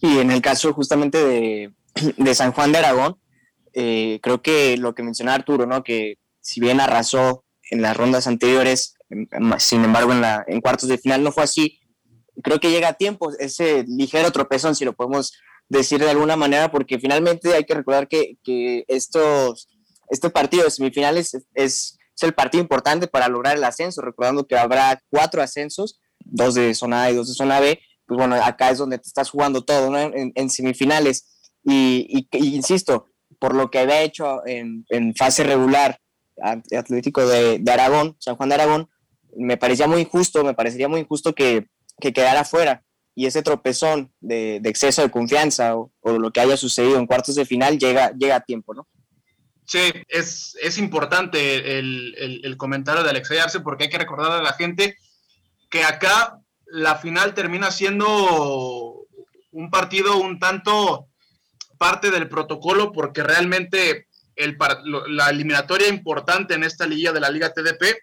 Y 0.01 0.19
en 0.19 0.31
el 0.31 0.41
caso 0.41 0.73
justamente 0.73 1.23
de, 1.23 1.73
de 2.17 2.35
San 2.35 2.51
Juan 2.51 2.71
de 2.71 2.79
Aragón, 2.79 3.17
eh, 3.73 4.19
creo 4.21 4.41
que 4.41 4.77
lo 4.77 4.93
que 4.93 5.03
mencionaba 5.03 5.35
Arturo, 5.35 5.65
¿no? 5.65 5.83
que 5.83 6.17
si 6.39 6.59
bien 6.59 6.79
arrasó 6.79 7.45
en 7.71 7.81
las 7.81 7.95
rondas 7.95 8.27
anteriores, 8.27 8.95
sin 9.57 9.83
embargo 9.83 10.11
en, 10.11 10.21
la, 10.21 10.43
en 10.47 10.61
cuartos 10.61 10.89
de 10.89 10.97
final 10.97 11.23
no 11.23 11.31
fue 11.31 11.43
así, 11.43 11.79
creo 12.43 12.59
que 12.59 12.71
llega 12.71 12.89
a 12.89 12.93
tiempo 12.93 13.31
ese 13.39 13.85
ligero 13.87 14.31
tropezón, 14.31 14.75
si 14.75 14.85
lo 14.85 14.93
podemos 14.93 15.33
decir 15.69 15.99
de 16.01 16.09
alguna 16.09 16.35
manera, 16.35 16.71
porque 16.71 16.99
finalmente 16.99 17.53
hay 17.53 17.63
que 17.63 17.73
recordar 17.73 18.07
que, 18.07 18.37
que 18.43 18.83
estos, 18.87 19.69
este 20.09 20.29
partido 20.29 20.65
de 20.65 20.71
semifinales 20.71 21.33
es 21.33 21.47
es 21.53 21.97
el 22.21 22.33
partido 22.33 22.61
importante 22.61 23.07
para 23.07 23.27
lograr 23.27 23.57
el 23.57 23.63
ascenso, 23.63 24.01
recordando 24.01 24.45
que 24.45 24.57
habrá 24.57 25.01
cuatro 25.09 25.41
ascensos, 25.41 25.99
dos 26.19 26.53
de 26.53 26.73
zona 26.75 27.03
A 27.03 27.11
y 27.11 27.15
dos 27.15 27.27
de 27.27 27.33
zona 27.33 27.59
B, 27.59 27.79
pues 28.05 28.17
bueno, 28.17 28.35
acá 28.35 28.69
es 28.69 28.77
donde 28.77 28.97
te 28.97 29.07
estás 29.07 29.29
jugando 29.29 29.63
todo, 29.63 29.89
¿no? 29.89 29.97
En, 29.99 30.49
semifinales. 30.49 31.25
Y, 31.63 32.27
insisto, 32.33 33.07
por 33.39 33.55
lo 33.55 33.71
que 33.71 33.79
había 33.79 34.01
hecho 34.01 34.45
en, 34.45 34.85
fase 35.15 35.43
regular 35.43 35.99
Atlético 36.41 37.25
de, 37.25 37.63
Aragón, 37.71 38.15
San 38.19 38.35
Juan 38.35 38.49
de 38.49 38.55
Aragón, 38.55 38.89
me 39.35 39.57
parecía 39.57 39.87
muy 39.87 40.01
injusto, 40.01 40.43
me 40.43 40.53
parecería 40.53 40.87
muy 40.87 41.01
injusto 41.01 41.33
que, 41.33 41.67
quedara 41.99 42.43
fuera. 42.43 42.83
Y 43.15 43.27
ese 43.27 43.43
tropezón 43.43 44.11
de, 44.19 44.57
exceso 44.65 45.01
de 45.03 45.11
confianza 45.11 45.77
o, 45.77 45.91
o, 46.01 46.13
lo 46.13 46.31
que 46.31 46.41
haya 46.41 46.57
sucedido 46.57 46.97
en 46.97 47.05
cuartos 47.05 47.35
de 47.35 47.45
final 47.45 47.77
llega, 47.77 48.11
llega 48.11 48.37
a 48.37 48.41
tiempo, 48.41 48.73
¿no? 48.73 48.87
Sí, 49.73 49.91
es, 50.07 50.55
es 50.61 50.77
importante 50.77 51.79
el, 51.79 52.13
el, 52.43 52.57
comentario 52.57 53.01
de 53.01 53.09
Alexei 53.09 53.39
Arce 53.39 53.59
porque 53.59 53.85
hay 53.85 53.89
que 53.89 53.97
recordar 53.97 54.31
a 54.33 54.43
la 54.43 54.53
gente 54.53 54.99
que 55.71 55.83
acá 55.83 56.37
la 56.67 56.97
final 56.97 57.33
termina 57.33 57.71
siendo 57.71 59.07
un 59.49 59.71
partido 59.71 60.17
un 60.17 60.37
tanto 60.37 61.07
parte 61.79 62.11
del 62.11 62.29
protocolo 62.29 62.91
porque 62.91 63.23
realmente 63.23 64.09
el, 64.35 64.55
la 65.07 65.31
eliminatoria 65.31 65.87
importante 65.87 66.53
en 66.53 66.63
esta 66.63 66.85
liga 66.85 67.11
de 67.11 67.21
la 67.21 67.31
Liga 67.31 67.51
TDP 67.51 67.97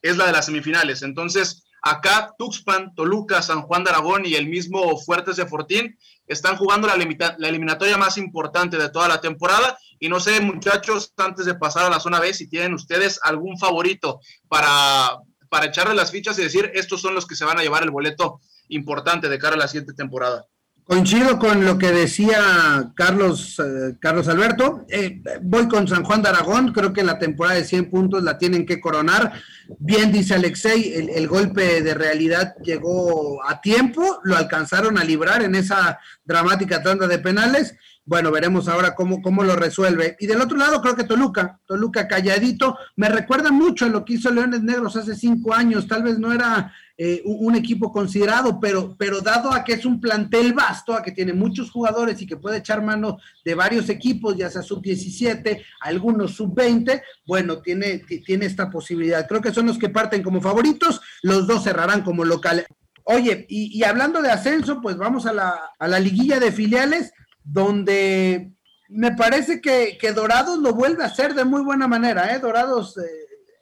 es 0.00 0.16
la 0.16 0.24
de 0.24 0.32
las 0.32 0.46
semifinales. 0.46 1.02
Entonces, 1.02 1.64
acá 1.82 2.34
Tuxpan, 2.38 2.94
Toluca, 2.94 3.42
San 3.42 3.62
Juan 3.62 3.84
de 3.84 3.90
Aragón 3.90 4.24
y 4.24 4.34
el 4.34 4.48
mismo 4.48 4.96
Fuertes 4.98 5.36
de 5.36 5.46
Fortín 5.46 5.98
están 6.26 6.56
jugando 6.56 6.86
la, 6.86 6.96
la 6.96 7.48
eliminatoria 7.48 7.98
más 7.98 8.16
importante 8.16 8.78
de 8.78 8.88
toda 8.88 9.08
la 9.08 9.20
temporada 9.20 9.76
y 10.02 10.08
no 10.08 10.18
sé, 10.18 10.40
muchachos, 10.40 11.12
antes 11.16 11.46
de 11.46 11.54
pasar 11.54 11.86
a 11.86 11.90
la 11.90 12.00
zona 12.00 12.18
B, 12.18 12.34
si 12.34 12.48
tienen 12.48 12.74
ustedes 12.74 13.20
algún 13.22 13.56
favorito 13.56 14.20
para, 14.48 15.16
para 15.48 15.66
echarle 15.66 15.94
las 15.94 16.10
fichas 16.10 16.36
y 16.40 16.42
decir, 16.42 16.72
estos 16.74 17.00
son 17.00 17.14
los 17.14 17.24
que 17.24 17.36
se 17.36 17.44
van 17.44 17.58
a 17.58 17.62
llevar 17.62 17.84
el 17.84 17.92
boleto 17.92 18.40
importante 18.66 19.28
de 19.28 19.38
cara 19.38 19.54
a 19.54 19.58
la 19.58 19.68
siguiente 19.68 19.92
temporada. 19.92 20.44
Coincido 20.84 21.38
con 21.38 21.64
lo 21.64 21.78
que 21.78 21.92
decía 21.92 22.90
Carlos, 22.96 23.60
eh, 23.60 23.96
Carlos 24.00 24.26
Alberto. 24.26 24.84
Eh, 24.88 25.22
voy 25.40 25.68
con 25.68 25.86
San 25.86 26.02
Juan 26.02 26.20
de 26.20 26.30
Aragón. 26.30 26.72
Creo 26.72 26.92
que 26.92 27.04
la 27.04 27.20
temporada 27.20 27.54
de 27.54 27.64
100 27.64 27.88
puntos 27.88 28.24
la 28.24 28.36
tienen 28.36 28.66
que 28.66 28.80
coronar. 28.80 29.32
Bien 29.78 30.12
dice 30.12 30.34
Alexei, 30.34 30.94
el, 30.94 31.10
el, 31.10 31.28
golpe 31.28 31.82
de 31.82 31.94
realidad 31.94 32.54
llegó 32.62 33.42
a 33.46 33.60
tiempo. 33.60 34.20
Lo 34.24 34.36
alcanzaron 34.36 34.98
a 34.98 35.04
librar 35.04 35.42
en 35.42 35.54
esa 35.54 35.98
dramática 36.24 36.82
tanda 36.82 37.06
de 37.06 37.18
penales 37.18 37.74
bueno, 38.04 38.32
veremos 38.32 38.66
ahora 38.66 38.96
cómo, 38.96 39.22
cómo 39.22 39.44
lo 39.44 39.54
resuelve. 39.54 40.16
Y 40.18 40.26
del 40.26 40.40
otro 40.40 40.56
lado, 40.56 40.80
creo 40.82 40.96
que 40.96 41.04
Toluca, 41.04 41.60
Toluca 41.66 42.08
calladito, 42.08 42.76
me 42.96 43.08
recuerda 43.08 43.52
mucho 43.52 43.84
a 43.84 43.88
lo 43.88 44.04
que 44.04 44.14
hizo 44.14 44.30
Leones 44.30 44.62
Negros 44.62 44.96
hace 44.96 45.14
cinco 45.14 45.54
años. 45.54 45.86
Tal 45.86 46.02
vez 46.02 46.18
no 46.18 46.32
era 46.32 46.72
eh, 46.98 47.22
un 47.24 47.54
equipo 47.54 47.92
considerado, 47.92 48.58
pero, 48.58 48.96
pero 48.98 49.20
dado 49.20 49.52
a 49.52 49.62
que 49.62 49.74
es 49.74 49.84
un 49.84 50.00
plantel 50.00 50.52
vasto, 50.52 50.94
a 50.94 51.02
que 51.02 51.12
tiene 51.12 51.32
muchos 51.32 51.70
jugadores 51.70 52.20
y 52.20 52.26
que 52.26 52.36
puede 52.36 52.58
echar 52.58 52.82
mano 52.82 53.18
de 53.44 53.54
varios 53.54 53.88
equipos, 53.88 54.36
ya 54.36 54.50
sea 54.50 54.62
sub-17, 54.62 55.62
algunos 55.80 56.34
sub-20, 56.34 57.02
bueno, 57.24 57.58
tiene, 57.62 57.98
tiene 58.26 58.46
esta 58.46 58.68
posibilidad. 58.68 59.28
Creo 59.28 59.40
que 59.40 59.52
los 59.66 59.78
que 59.78 59.88
parten 59.88 60.22
como 60.22 60.40
favoritos, 60.40 61.00
los 61.22 61.46
dos 61.46 61.64
cerrarán 61.64 62.02
como 62.02 62.24
local. 62.24 62.66
Oye, 63.04 63.46
y, 63.48 63.82
hablando 63.82 64.22
de 64.22 64.30
ascenso, 64.30 64.80
pues 64.80 64.96
vamos 64.96 65.26
a 65.26 65.32
la, 65.32 65.70
a 65.78 65.88
la 65.88 65.98
liguilla 65.98 66.38
de 66.38 66.52
filiales 66.52 67.12
donde 67.42 68.52
me 68.88 69.12
parece 69.12 69.60
que, 69.60 69.98
Dorados 70.14 70.58
lo 70.58 70.74
vuelve 70.74 71.02
a 71.02 71.06
hacer 71.06 71.34
de 71.34 71.44
muy 71.44 71.62
buena 71.62 71.88
manera, 71.88 72.34
¿eh? 72.34 72.38
Dorados 72.38 72.98
eh, 72.98 73.02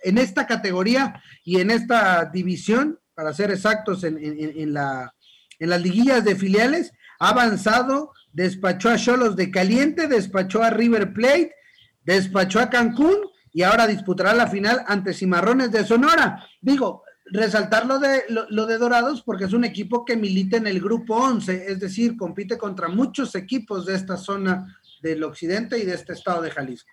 en 0.03 0.19
esta 0.19 0.47
categoría 0.47 1.23
y 1.45 1.61
en 1.61 1.71
esta 1.71 2.25
división, 2.27 2.99
para 3.15 3.33
ser 3.33 3.51
exactos, 3.51 4.05
en, 4.05 4.19
en, 4.21 4.73
la, 4.73 5.15
en 5.59 5.71
las 5.71 5.81
liguillas 5.81 6.25
de 6.25 6.37
filiales, 6.37 6.93
ha 7.21 7.31
avanzado, 7.31 8.13
despachó 8.33 8.91
a 8.91 8.97
Cholos 8.97 9.37
de 9.37 9.51
Caliente, 9.51 10.09
despachó 10.09 10.63
a 10.63 10.71
River 10.71 11.13
Plate, 11.13 11.55
despachó 12.03 12.61
a 12.61 12.71
Cancún 12.71 13.30
y 13.53 13.63
ahora 13.63 13.87
disputará 13.87 14.35
la 14.35 14.47
final 14.47 14.83
ante 14.87 15.15
Cimarrones 15.15 15.73
de 15.73 15.85
Sonora. 15.85 16.47
Digo, 16.61 17.05
resaltar 17.27 17.87
lo 17.87 17.99
de, 17.99 18.25
lo, 18.29 18.67
de 18.67 18.79
Dorados 18.79 19.23
porque 19.23 19.45
es 19.45 19.53
un 19.53 19.65
equipo 19.65 20.05
que 20.05 20.17
milita 20.17 20.57
en 20.57 20.67
el 20.67 20.81
grupo 20.81 21.17
11, 21.17 21.67
es 21.69 21.81
decir, 21.81 22.17
compite 22.17 22.59
contra 22.59 22.89
muchos 22.89 23.35
equipos 23.35 23.87
de 23.87 23.95
esta 23.95 24.17
zona 24.17 24.81
del 25.03 25.23
occidente 25.23 25.79
y 25.79 25.85
de 25.85 25.95
este 25.95 26.13
estado 26.13 26.43
de 26.43 26.51
Jalisco. 26.51 26.91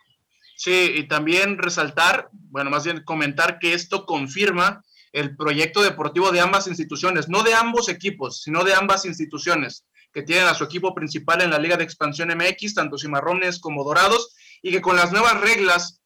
Sí, 0.56 0.94
y 0.96 1.08
también 1.08 1.58
resaltar, 1.58 2.30
bueno, 2.32 2.70
más 2.70 2.84
bien 2.84 3.04
comentar 3.04 3.60
que 3.60 3.74
esto 3.74 4.06
confirma 4.06 4.84
el 5.12 5.36
proyecto 5.36 5.82
deportivo 5.82 6.32
de 6.32 6.40
ambas 6.40 6.68
instituciones, 6.68 7.30
no 7.30 7.44
de 7.44 7.54
ambos 7.54 7.90
equipos, 7.90 8.42
sino 8.42 8.64
de 8.64 8.74
ambas 8.74 9.06
instituciones 9.06 9.86
que 10.14 10.24
tienen 10.24 10.48
a 10.48 10.56
su 10.56 10.64
equipo 10.64 10.96
principal 10.96 11.42
en 11.42 11.52
la 11.52 11.60
Liga 11.60 11.78
de 11.78 11.84
Expansión 11.84 12.30
MX, 12.30 12.74
tanto 12.74 12.98
Cimarrones 12.98 13.60
como 13.60 13.84
Dorados, 13.84 14.36
y 14.62 14.72
que 14.72 14.82
con 14.82 14.96
las 14.96 15.12
nuevas 15.12 15.40
reglas 15.42 16.02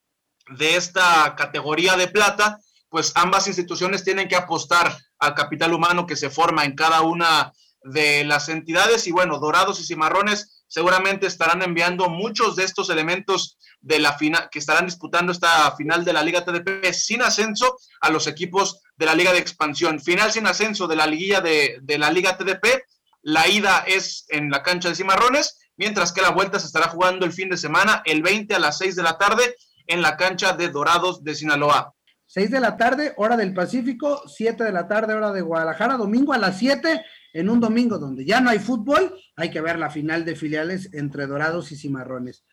de 0.58 0.76
esta 0.76 1.36
categoría 1.36 1.96
de 1.96 2.08
plata, 2.08 2.60
pues 2.90 3.14
ambas 3.16 3.48
instituciones 3.48 4.04
tienen 4.04 4.28
que 4.28 4.36
apostar 4.36 4.98
al 5.20 5.34
capital 5.34 5.74
humano 5.74 6.06
que 6.06 6.16
se 6.16 6.30
forma 6.30 6.66
en 6.66 6.76
cada 6.76 7.02
una 7.02 7.54
de 7.84 8.24
las 8.26 8.50
entidades 8.50 9.08
y 9.08 9.12
bueno, 9.12 9.40
Dorados 9.40 9.80
y 9.80 9.86
Cimarrones 9.86 10.64
seguramente 10.68 11.28
estarán 11.28 11.62
enviando 11.62 12.10
muchos 12.10 12.56
de 12.56 12.64
estos 12.64 12.90
elementos 12.90 13.58
de 13.82 14.00
la 14.00 14.14
final 14.14 14.50
que 14.52 14.60
estarán 14.60 14.86
disputando 14.86 15.32
esta 15.32 15.76
final 15.76 16.06
de 16.06 16.14
la 16.14 16.24
Liga 16.24 16.46
TDP 16.46 16.94
sin 16.94 17.22
ascenso 17.22 17.78
a 18.00 18.10
los 18.10 18.28
equipos 18.28 18.82
de 18.96 19.06
la 19.06 19.16
Liga 19.16 19.34
de 19.34 19.40
Expansión. 19.40 20.00
Final 20.00 20.32
sin 20.32 20.46
ascenso 20.46 20.88
de 20.88 20.96
la 20.96 21.08
liguilla 21.08 21.42
de, 21.42 21.80
de 21.82 21.98
la 21.98 22.12
Liga 22.12 22.38
TDP. 22.38 22.84
La 23.24 23.48
ida 23.48 23.84
es 23.88 24.26
en 24.30 24.50
la 24.50 24.64
cancha 24.64 24.90
de 24.90 24.96
Cimarrones, 24.96 25.58
mientras 25.78 26.12
que 26.12 26.22
la 26.22 26.30
vuelta 26.30 26.60
se 26.60 26.68
estará 26.68 26.88
jugando 26.90 27.26
el 27.26 27.34
fin 27.34 27.50
de 27.50 27.58
semana, 27.58 28.02
el 28.06 28.22
20 28.22 28.56
a 28.56 28.60
las 28.60 28.78
6 28.78 28.96
de 28.96 29.04
la 29.04 29.18
tarde, 29.18 29.56
en 29.92 30.02
la 30.02 30.18
cancha 30.18 30.54
de 30.54 30.70
Dorados 30.70 31.24
de 31.24 31.36
Sinaloa. 31.36 31.94
6 32.28 32.50
de 32.50 32.60
la 32.62 32.78
tarde, 32.78 33.14
hora 33.18 33.36
del 33.36 33.54
Pacífico, 33.54 34.24
7 34.26 34.64
de 34.64 34.72
la 34.72 34.88
tarde, 34.88 35.14
hora 35.14 35.34
de 35.34 35.42
Guadalajara, 35.42 35.98
domingo 35.98 36.32
a 36.32 36.38
las 36.38 36.58
7, 36.58 37.04
en 37.34 37.50
un 37.50 37.60
domingo 37.60 37.98
donde 37.98 38.26
ya 38.26 38.40
no 38.40 38.50
hay 38.50 38.60
fútbol, 38.60 39.14
hay 39.36 39.52
que 39.52 39.60
ver 39.60 39.78
la 39.78 39.90
final 39.90 40.24
de 40.24 40.36
filiales 40.36 40.90
entre 40.94 41.28
Dorados 41.28 41.72
y 41.74 41.76
Cimarrones. 41.76 42.46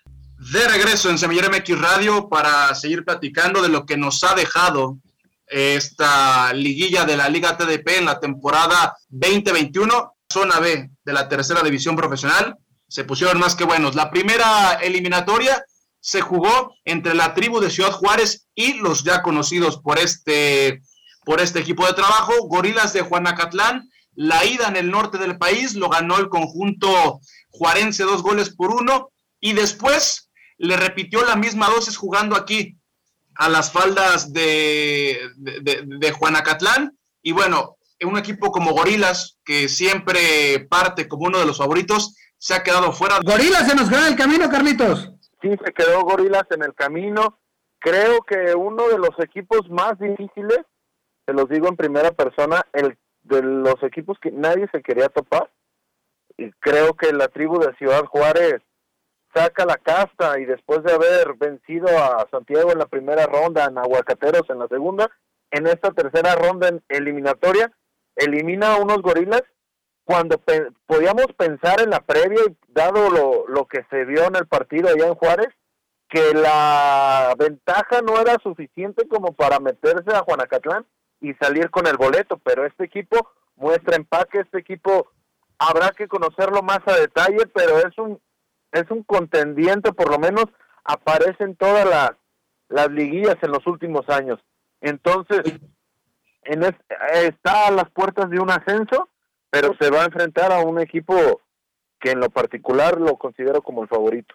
De 0.53 0.67
regreso 0.69 1.11
en 1.11 1.19
Semillero 1.19 1.49
MX 1.51 1.81
Radio 1.81 2.29
para 2.29 2.75
seguir 2.75 3.05
platicando 3.05 3.63
de 3.63 3.69
lo 3.69 3.87
que 3.87 3.97
nos 3.97 4.23
ha 4.25 4.35
dejado 4.35 4.99
esta 5.47 6.53
liguilla 6.53 7.05
de 7.05 7.17
la 7.17 7.29
Liga 7.29 7.57
TDP 7.57 7.99
en 7.99 8.05
la 8.07 8.21
temporada 8.21 8.97
2021, 9.09 10.17
zona 10.29 10.61
B 10.61 10.91
de 11.05 11.13
la 11.13 11.29
tercera 11.29 11.63
división 11.63 11.97
profesional. 11.97 12.57
Se 12.89 13.05
pusieron 13.05 13.39
más 13.39 13.55
que 13.55 13.65
buenos. 13.65 13.95
La 13.95 14.11
primera 14.11 14.75
eliminatoria 14.75 15.65
se 16.01 16.21
jugó 16.21 16.75
entre 16.85 17.15
la 17.15 17.35
tribu 17.35 17.61
de 17.61 17.71
Ciudad 17.71 17.93
Juárez 17.93 18.47
y 18.55 18.75
los 18.75 19.05
ya 19.05 19.23
conocidos 19.23 19.79
por 19.79 19.99
este, 19.99 20.81
por 21.25 21.41
este 21.41 21.61
equipo 21.61 21.87
de 21.87 21.95
trabajo, 21.95 22.33
Gorilas 22.49 22.93
de 22.93 23.03
Juanacatlán. 23.03 23.89
La 24.15 24.45
ida 24.45 24.69
en 24.69 24.77
el 24.77 24.91
norte 24.91 25.19
del 25.19 25.39
país 25.39 25.75
lo 25.75 25.89
ganó 25.89 26.19
el 26.19 26.29
conjunto 26.29 27.21
juarense 27.51 28.03
dos 28.05 28.23
goles 28.23 28.51
por 28.55 28.71
uno 28.71 29.11
y 29.41 29.53
después 29.53 30.31
le 30.57 30.77
repitió 30.77 31.25
la 31.25 31.37
misma 31.37 31.69
dosis 31.69 31.97
jugando 31.97 32.37
aquí 32.37 32.77
a 33.37 33.49
las 33.49 33.71
faldas 33.71 34.33
de, 34.33 35.21
de, 35.37 36.13
Juanacatlán. 36.13 36.99
Y 37.23 37.31
bueno, 37.31 37.77
un 38.03 38.19
equipo 38.19 38.51
como 38.51 38.73
Gorilas, 38.73 39.39
que 39.45 39.69
siempre 39.69 40.67
parte 40.69 41.07
como 41.07 41.27
uno 41.27 41.39
de 41.39 41.47
los 41.47 41.59
favoritos, 41.59 42.17
se 42.39 42.55
ha 42.55 42.65
quedado 42.65 42.93
fuera. 42.93 43.21
Gorilas 43.23 43.69
se 43.69 43.77
nos 43.77 43.89
queda 43.89 44.09
el 44.09 44.17
camino, 44.17 44.51
Carlitos 44.51 45.11
sí 45.41 45.51
se 45.65 45.73
quedó 45.73 46.03
Gorilas 46.03 46.45
en 46.51 46.63
el 46.63 46.75
camino. 46.75 47.39
Creo 47.79 48.21
que 48.23 48.55
uno 48.55 48.89
de 48.89 48.99
los 48.99 49.19
equipos 49.19 49.69
más 49.71 49.99
difíciles, 49.99 50.61
se 51.27 51.33
los 51.33 51.49
digo 51.49 51.69
en 51.69 51.77
primera 51.77 52.11
persona, 52.13 52.63
el 52.73 52.97
de 53.23 53.43
los 53.43 53.83
equipos 53.83 54.19
que 54.21 54.31
nadie 54.31 54.69
se 54.73 54.83
quería 54.83 55.09
topar. 55.09 55.51
Y 56.37 56.51
creo 56.61 56.95
que 56.95 57.13
la 57.13 57.29
tribu 57.29 57.59
de 57.59 57.75
Ciudad 57.77 58.05
Juárez 58.05 58.63
saca 59.35 59.65
la 59.67 59.77
casta 59.77 60.39
y 60.39 60.45
después 60.45 60.83
de 60.83 60.93
haber 60.93 61.35
vencido 61.35 61.89
a 61.89 62.27
Santiago 62.31 62.73
en 62.73 62.79
la 62.79 62.87
primera 62.87 63.27
ronda, 63.27 63.67
en 63.67 63.79
Aguacateros 63.79 64.49
en 64.49 64.59
la 64.59 64.69
segunda, 64.69 65.11
en 65.51 65.67
esta 65.67 65.91
tercera 65.93 66.35
ronda 66.35 66.71
eliminatoria, 66.89 67.73
elimina 68.17 68.75
a 68.75 68.79
unos 68.79 69.03
gorilas 69.03 69.43
cuando 70.09 70.41
podíamos 70.87 71.27
pensar 71.37 71.83
en 71.83 71.91
la 71.91 72.01
previa, 72.01 72.41
dado 72.69 73.11
lo, 73.11 73.47
lo 73.47 73.67
que 73.67 73.85
se 73.91 74.07
vio 74.07 74.25
en 74.25 74.37
el 74.37 74.47
partido 74.47 74.89
allá 74.89 75.07
en 75.07 75.15
Juárez, 75.15 75.49
que 76.09 76.33
la 76.33 77.35
ventaja 77.39 78.01
no 78.01 78.19
era 78.19 78.39
suficiente 78.43 79.07
como 79.07 79.35
para 79.35 79.61
meterse 79.61 80.11
a 80.17 80.23
Juanacatlán 80.23 80.87
y 81.21 81.35
salir 81.35 81.69
con 81.69 81.87
el 81.87 81.99
boleto, 81.99 82.39
pero 82.39 82.65
este 82.65 82.85
equipo 82.85 83.33
muestra 83.57 83.97
empaque, 83.97 84.41
este 84.41 84.61
equipo 84.61 85.11
habrá 85.59 85.91
que 85.91 86.09
conocerlo 86.09 86.63
más 86.63 86.81
a 86.87 86.95
detalle, 86.95 87.47
pero 87.53 87.77
es 87.77 87.99
un 87.99 88.19
es 88.73 88.91
un 88.91 89.03
contendiente, 89.03 89.93
por 89.93 90.11
lo 90.11 90.19
menos 90.19 90.47
aparece 90.85 91.45
en 91.45 91.55
todas 91.55 91.87
las, 91.87 92.13
las 92.71 92.91
liguillas 92.91 93.37
en 93.43 93.51
los 93.51 93.67
últimos 93.67 94.09
años. 94.09 94.41
Entonces, 94.81 95.43
en 96.45 96.63
está 96.63 97.67
a 97.67 97.73
las 97.73 97.91
puertas 97.91 98.31
de 98.31 98.41
un 98.41 98.51
ascenso 98.51 99.11
pero 99.51 99.75
se 99.81 99.91
va 99.91 100.03
a 100.03 100.07
enfrentar 100.07 100.53
a 100.53 100.61
un 100.61 100.81
equipo 100.81 101.41
que 102.01 102.11
en 102.13 102.21
lo 102.21 102.31
particular 102.31 103.01
lo 103.01 103.17
considero 103.17 103.63
como 103.63 103.83
el 103.83 103.89
favorito. 103.89 104.35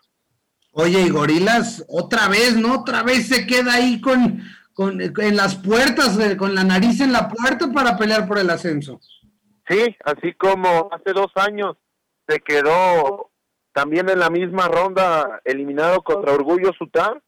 Oye, 0.72 1.02
y 1.02 1.10
Gorilas, 1.10 1.86
otra 1.88 2.28
vez, 2.28 2.56
¿no? 2.56 2.80
Otra 2.80 3.04
vez 3.04 3.28
se 3.28 3.46
queda 3.46 3.76
ahí 3.76 4.02
con, 4.02 4.42
con 4.74 5.00
en 5.00 5.36
las 5.36 5.56
puertas, 5.56 6.20
eh, 6.20 6.36
con 6.36 6.56
la 6.56 6.64
nariz 6.64 7.00
en 7.00 7.12
la 7.12 7.30
puerta 7.30 7.72
para 7.72 7.96
pelear 7.96 8.28
por 8.28 8.40
el 8.40 8.50
ascenso. 8.50 9.00
Sí, 9.68 9.96
así 10.04 10.34
como 10.34 10.90
hace 10.92 11.14
dos 11.14 11.32
años 11.36 11.78
se 12.28 12.40
quedó 12.40 13.30
también 13.72 14.10
en 14.10 14.20
la 14.20 14.30
misma 14.30 14.68
ronda 14.68 15.42
eliminado 15.46 16.02
contra 16.02 16.34
Orgullo 16.34 16.72
Sutar. 16.74 17.22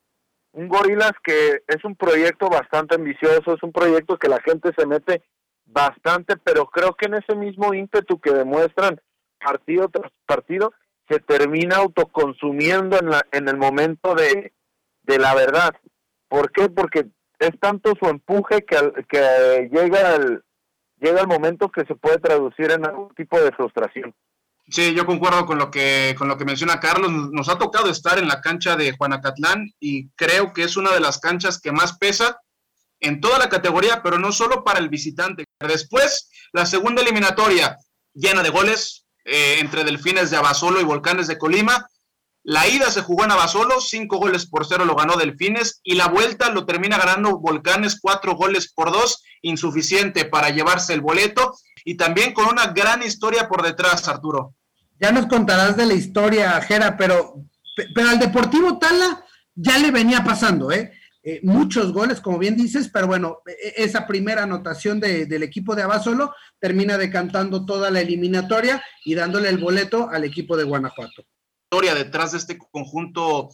Un 0.52 0.68
Gorilas 0.68 1.12
que 1.24 1.62
es 1.68 1.84
un 1.84 1.96
proyecto 1.96 2.50
bastante 2.50 2.96
ambicioso, 2.96 3.54
es 3.54 3.64
un 3.64 3.72
proyecto 3.72 4.18
que 4.18 4.30
la 4.30 4.42
gente 4.42 4.72
se 4.76 4.86
mete 4.86 5.22
bastante, 5.66 6.38
pero 6.38 6.66
creo 6.68 6.96
que 6.96 7.08
en 7.08 7.16
ese 7.16 7.36
mismo 7.36 7.74
ímpetu 7.74 8.20
que 8.20 8.32
demuestran 8.32 9.00
partido 9.40 9.90
tras 9.90 10.12
partido, 10.26 10.74
se 11.08 11.20
termina 11.20 11.78
autoconsumiendo 11.78 12.98
en, 13.00 13.10
la, 13.10 13.26
en 13.32 13.48
el 13.48 13.58
momento 13.58 14.16
de, 14.16 14.54
de 15.04 15.20
la 15.20 15.36
verdad. 15.36 15.76
¿Por 16.28 16.52
qué? 16.52 16.70
Porque 16.70 17.08
es 17.40 17.60
tanto 17.60 17.94
su 18.00 18.08
empuje 18.08 18.66
que, 18.66 18.78
que 19.08 19.70
llega, 19.72 20.16
el, 20.16 20.44
llega 21.00 21.22
el 21.22 21.28
momento 21.28 21.70
que 21.70 21.86
se 21.86 21.96
puede 21.96 22.18
traducir 22.18 22.72
en 22.72 22.86
algún 22.86 23.14
tipo 23.14 23.40
de 23.40 23.52
frustración. 23.52 24.14
Sí, 24.68 24.96
yo 24.96 25.06
concuerdo 25.06 25.46
con 25.46 25.60
lo 25.60 25.70
que 25.70 26.16
con 26.18 26.28
lo 26.28 26.38
que 26.38 26.46
menciona 26.46 26.80
Carlos. 26.80 27.12
Nos 27.12 27.50
ha 27.50 27.60
tocado 27.60 27.90
estar 27.90 28.18
en 28.18 28.28
la 28.28 28.42
cancha 28.42 28.76
de 28.76 28.94
Juanacatlán 28.98 29.72
y 29.80 30.10
creo 30.16 30.54
que 30.54 30.64
es 30.64 30.76
una 30.76 30.92
de 30.92 31.02
las 31.02 31.20
canchas 31.20 31.62
que 31.62 31.72
más 31.72 31.98
pesa 32.00 32.42
en 33.06 33.22
toda 33.22 33.40
la 33.40 33.50
categoría, 33.50 34.02
pero 34.04 34.20
no 34.20 34.32
solo 34.32 34.64
para 34.64 34.80
el 34.80 34.90
visitante. 34.90 35.46
Después, 35.60 36.30
la 36.54 36.66
segunda 36.66 37.02
eliminatoria 37.02 37.78
llena 38.14 38.44
de 38.44 38.50
goles 38.50 39.06
eh, 39.26 39.58
entre 39.60 39.84
Delfines 39.84 40.32
de 40.32 40.38
Abasolo 40.38 40.82
y 40.82 40.84
Volcanes 40.84 41.28
de 41.28 41.38
Colima. 41.38 41.88
La 42.44 42.68
ida 42.68 42.92
se 42.92 43.02
jugó 43.02 43.24
en 43.24 43.32
Abasolo, 43.32 43.82
cinco 43.82 44.18
goles 44.18 44.46
por 44.46 44.68
cero 44.68 44.86
lo 44.86 44.96
ganó 44.96 45.18
Delfines 45.18 45.82
y 45.84 45.96
la 45.96 46.08
vuelta 46.08 46.50
lo 46.50 46.66
termina 46.66 46.98
ganando 46.98 47.40
Volcanes, 47.40 48.00
cuatro 48.00 48.36
goles 48.36 48.72
por 48.72 48.92
dos, 48.92 49.24
insuficiente 49.42 50.26
para 50.26 50.52
llevarse 50.52 50.94
el 50.94 51.02
boleto 51.02 51.56
y 51.84 51.98
también 51.98 52.34
con 52.34 52.48
una 52.48 52.68
gran 52.68 53.02
historia 53.02 53.48
por 53.48 53.64
detrás, 53.64 54.08
Arturo. 54.08 54.54
Ya 55.00 55.12
nos 55.12 55.26
contarás 55.28 55.76
de 55.76 55.86
la 55.86 55.94
historia, 55.94 56.62
Jera, 56.62 56.98
pero, 56.98 57.36
pero 57.94 58.10
al 58.10 58.20
Deportivo 58.20 58.78
Tala 58.78 59.26
ya 59.56 59.78
le 59.78 59.92
venía 59.92 60.24
pasando, 60.24 60.72
¿eh? 60.72 60.94
Eh, 61.28 61.40
muchos 61.42 61.92
goles, 61.92 62.22
como 62.22 62.38
bien 62.38 62.56
dices, 62.56 62.92
pero 62.94 63.08
bueno, 63.08 63.40
e, 63.48 63.84
esa 63.84 64.06
primera 64.06 64.44
anotación 64.44 65.00
del 65.00 65.42
equipo 65.42 65.76
de 65.76 65.82
Abasolo 65.82 66.36
termina 66.60 67.00
decantando 67.00 67.66
toda 67.66 67.90
la 67.90 68.02
eliminatoria 68.02 68.84
y 69.04 69.16
dándole 69.16 69.50
el 69.50 69.58
boleto 69.58 70.08
al 70.08 70.24
equipo 70.24 70.56
de 70.56 70.66
Guanajuato. 70.66 71.26
Historia 71.64 71.96
detrás 71.96 72.34
de 72.34 72.38
este 72.38 72.60
conjunto 72.60 73.50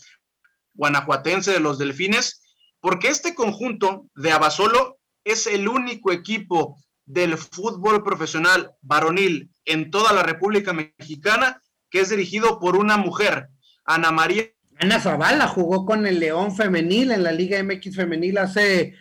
guanajuatense 0.74 1.52
de 1.52 1.62
los 1.62 1.78
Delfines, 1.78 2.42
porque 2.82 3.08
este 3.08 3.36
conjunto 3.36 4.08
de 4.16 4.34
Abasolo 4.34 5.00
es 5.24 5.48
el 5.48 5.70
único 5.70 6.12
equipo 6.12 6.78
del 7.06 7.38
fútbol 7.38 8.04
profesional 8.04 8.72
varonil 8.82 9.50
en 9.64 9.92
toda 9.92 10.12
la 10.12 10.24
República 10.24 10.74
Mexicana 10.74 11.62
que 11.90 12.02
es 12.02 12.10
dirigido 12.10 12.60
por 12.60 12.76
una 12.76 12.98
mujer, 12.98 13.50
Ana 13.86 14.12
María. 14.12 14.50
Ana 14.82 15.00
Zavala 15.00 15.48
jugó 15.48 15.86
con 15.86 16.08
el 16.08 16.20
León 16.20 16.56
Femenil 16.56 17.12
en 17.12 17.22
la 17.22 17.32
Liga 17.32 17.62
MX 17.64 17.96
Femenil 17.96 18.40
hace 18.40 18.96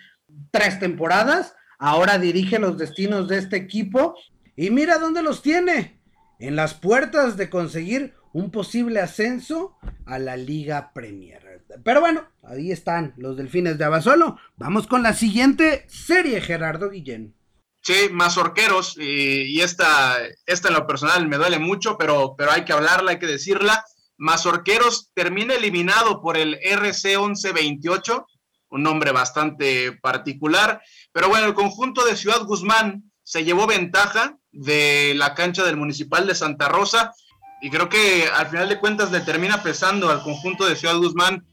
tres 0.51 0.79
temporadas. 0.79 1.55
Ahora 1.79 2.19
dirige 2.19 2.59
los 2.59 2.77
destinos 2.77 3.29
de 3.29 3.39
este 3.39 3.57
equipo. 3.57 4.15
Y 4.57 4.69
mira 4.69 4.99
dónde 4.99 5.23
los 5.23 5.41
tiene. 5.41 5.99
En 6.39 6.55
las 6.55 6.75
puertas 6.75 7.39
de 7.39 7.49
conseguir 7.49 8.13
un 8.35 8.51
posible 8.51 9.01
ascenso 9.01 9.79
a 10.05 10.19
la 10.19 10.37
Liga 10.37 10.93
Premier. 10.93 11.65
Pero 11.83 12.03
bueno, 12.03 12.29
ahí 12.43 12.73
están 12.73 13.15
los 13.17 13.39
delfines 13.39 13.79
de 13.79 13.85
Abasolo. 13.87 14.37
Vamos 14.57 14.87
con 14.87 15.03
la 15.03 15.15
siguiente 15.15 15.87
serie, 15.89 16.43
Gerardo 16.43 16.91
Guillén. 16.91 17.35
Sí, 17.81 18.11
mazorqueros, 18.13 18.99
y, 18.99 19.57
y 19.57 19.63
esta, 19.63 20.19
esta 20.45 20.69
en 20.69 20.75
lo 20.75 20.87
personal 20.87 21.27
me 21.27 21.39
duele 21.39 21.59
mucho, 21.59 21.97
pero, 21.97 22.35
pero 22.37 22.53
hay 22.53 22.67
que 22.67 22.75
hablarla, 22.75 23.13
hay 23.13 23.19
que 23.19 23.27
decirla. 23.27 23.83
Mazorqueros 24.21 25.11
termina 25.15 25.55
eliminado 25.55 26.21
por 26.21 26.37
el 26.37 26.59
RC 26.63 27.17
1128, 27.17 28.27
un 28.69 28.83
nombre 28.83 29.13
bastante 29.13 29.93
particular, 29.93 30.83
pero 31.11 31.31
bueno, 31.31 31.47
el 31.47 31.55
conjunto 31.55 32.05
de 32.05 32.17
Ciudad 32.17 32.43
Guzmán 32.43 33.11
se 33.23 33.45
llevó 33.45 33.67
ventaja 33.67 34.37
de 34.53 35.15
la 35.17 35.35
cancha 35.35 35.65
del 35.65 35.79
Municipal 35.79 36.27
de 36.27 36.35
Santa 36.35 36.69
Rosa 36.69 37.15
y 37.63 37.71
creo 37.71 37.89
que 37.89 38.29
al 38.29 38.49
final 38.49 38.69
de 38.69 38.79
cuentas 38.79 39.11
le 39.11 39.21
termina 39.21 39.63
pesando 39.63 40.11
al 40.11 40.23
conjunto 40.23 40.67
de 40.67 40.77
Ciudad 40.77 40.99
Guzmán 40.99 41.47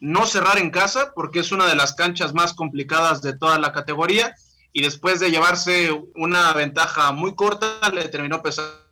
no 0.00 0.24
cerrar 0.24 0.56
en 0.56 0.70
casa 0.70 1.12
porque 1.14 1.40
es 1.40 1.52
una 1.52 1.66
de 1.66 1.76
las 1.76 1.92
canchas 1.92 2.32
más 2.32 2.54
complicadas 2.54 3.20
de 3.20 3.36
toda 3.36 3.58
la 3.58 3.72
categoría 3.72 4.34
y 4.72 4.80
después 4.80 5.20
de 5.20 5.30
llevarse 5.30 5.90
una 6.14 6.54
ventaja 6.54 7.12
muy 7.12 7.34
corta, 7.34 7.80
le 7.92 8.08
terminó 8.08 8.42
pesando. 8.42 8.82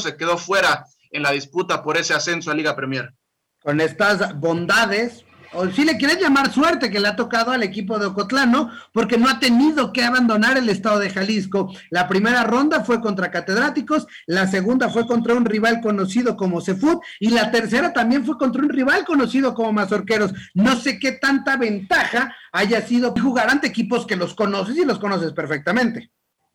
Se 0.00 0.16
quedó 0.16 0.38
fuera 0.38 0.86
en 1.10 1.22
la 1.22 1.32
disputa 1.32 1.82
por 1.82 1.96
ese 1.96 2.14
ascenso 2.14 2.50
a 2.50 2.54
Liga 2.54 2.76
Premier. 2.76 3.14
Con 3.60 3.80
estas 3.80 4.38
bondades, 4.38 5.24
o 5.52 5.66
si 5.68 5.84
le 5.84 5.96
quieres 5.96 6.20
llamar 6.20 6.52
suerte 6.52 6.90
que 6.90 7.00
le 7.00 7.08
ha 7.08 7.16
tocado 7.16 7.52
al 7.52 7.62
equipo 7.62 7.98
de 7.98 8.06
Ocotlán, 8.06 8.52
¿no? 8.52 8.70
Porque 8.92 9.16
no 9.16 9.28
ha 9.28 9.40
tenido 9.40 9.92
que 9.92 10.04
abandonar 10.04 10.58
el 10.58 10.68
estado 10.68 10.98
de 10.98 11.10
Jalisco. 11.10 11.72
La 11.90 12.06
primera 12.06 12.44
ronda 12.44 12.84
fue 12.84 13.00
contra 13.00 13.30
Catedráticos, 13.30 14.06
la 14.26 14.46
segunda 14.46 14.90
fue 14.90 15.06
contra 15.06 15.34
un 15.34 15.44
rival 15.44 15.80
conocido 15.80 16.36
como 16.36 16.60
Cefut 16.60 17.02
y 17.18 17.30
la 17.30 17.50
tercera 17.50 17.92
también 17.92 18.24
fue 18.24 18.36
contra 18.36 18.62
un 18.62 18.68
rival 18.68 19.04
conocido 19.04 19.54
como 19.54 19.72
Mazorqueros. 19.72 20.34
No 20.54 20.76
sé 20.76 20.98
qué 20.98 21.12
tanta 21.12 21.56
ventaja 21.56 22.34
haya 22.52 22.82
sido 22.82 23.14
jugar 23.14 23.48
ante 23.50 23.68
equipos 23.68 24.06
que 24.06 24.16
los 24.16 24.34
conoces 24.34 24.76
y 24.76 24.84
los 24.84 24.98
conoces 24.98 25.32
perfectamente. 25.32 26.10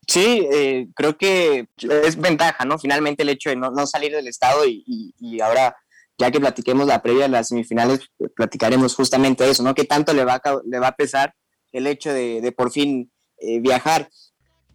Sí, 0.07 0.47
eh, 0.51 0.87
creo 0.95 1.17
que 1.17 1.67
es 1.77 2.17
ventaja, 2.17 2.65
¿no? 2.65 2.77
Finalmente 2.77 3.23
el 3.23 3.29
hecho 3.29 3.49
de 3.49 3.55
no, 3.55 3.71
no 3.71 3.87
salir 3.87 4.11
del 4.11 4.27
estado 4.27 4.65
y, 4.65 5.13
y, 5.19 5.39
ahora 5.39 5.75
ya 6.17 6.29
que 6.29 6.39
platiquemos 6.39 6.87
la 6.87 7.01
previa 7.01 7.23
de 7.23 7.29
las 7.29 7.47
semifinales, 7.47 8.01
platicaremos 8.35 8.95
justamente 8.95 9.49
eso, 9.49 9.63
¿no? 9.63 9.73
¿Qué 9.73 9.85
tanto 9.85 10.13
le 10.13 10.25
va 10.25 10.35
a, 10.35 10.59
le 10.65 10.79
va 10.79 10.89
a 10.89 10.95
pesar 10.95 11.33
el 11.71 11.87
hecho 11.87 12.13
de, 12.13 12.41
de 12.41 12.51
por 12.51 12.71
fin 12.71 13.11
eh, 13.37 13.59
viajar? 13.59 14.09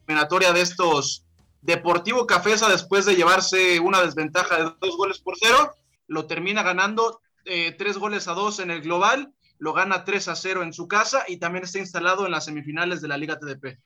Eliminatoria 0.07 0.53
de 0.53 0.63
estos 0.63 1.25
Deportivo 1.61 2.27
Cafesa, 2.27 2.69
después 2.69 3.05
de 3.05 3.17
llevarse 3.17 3.81
una 3.81 4.01
desventaja 4.01 4.57
de 4.57 4.63
dos 4.81 4.97
goles 4.97 5.19
por 5.19 5.37
cero, 5.39 5.75
lo 6.07 6.27
termina 6.27 6.63
ganando 6.63 7.21
eh, 7.45 7.73
tres 7.73 7.99
goles 7.99 8.29
a 8.29 8.33
dos 8.33 8.59
en 8.61 8.71
el 8.71 8.81
global, 8.81 9.33
lo 9.59 9.73
gana 9.73 10.05
3 10.05 10.29
a 10.29 10.37
0 10.37 10.63
en 10.63 10.73
su 10.73 10.87
casa 10.87 11.25
y 11.27 11.39
también 11.39 11.65
está 11.65 11.79
instalado 11.79 12.25
en 12.25 12.33
las 12.33 12.45
semifinales 12.45 13.01
de 13.01 13.09
la 13.09 13.17
Liga 13.17 13.39
TDP. 13.39 13.79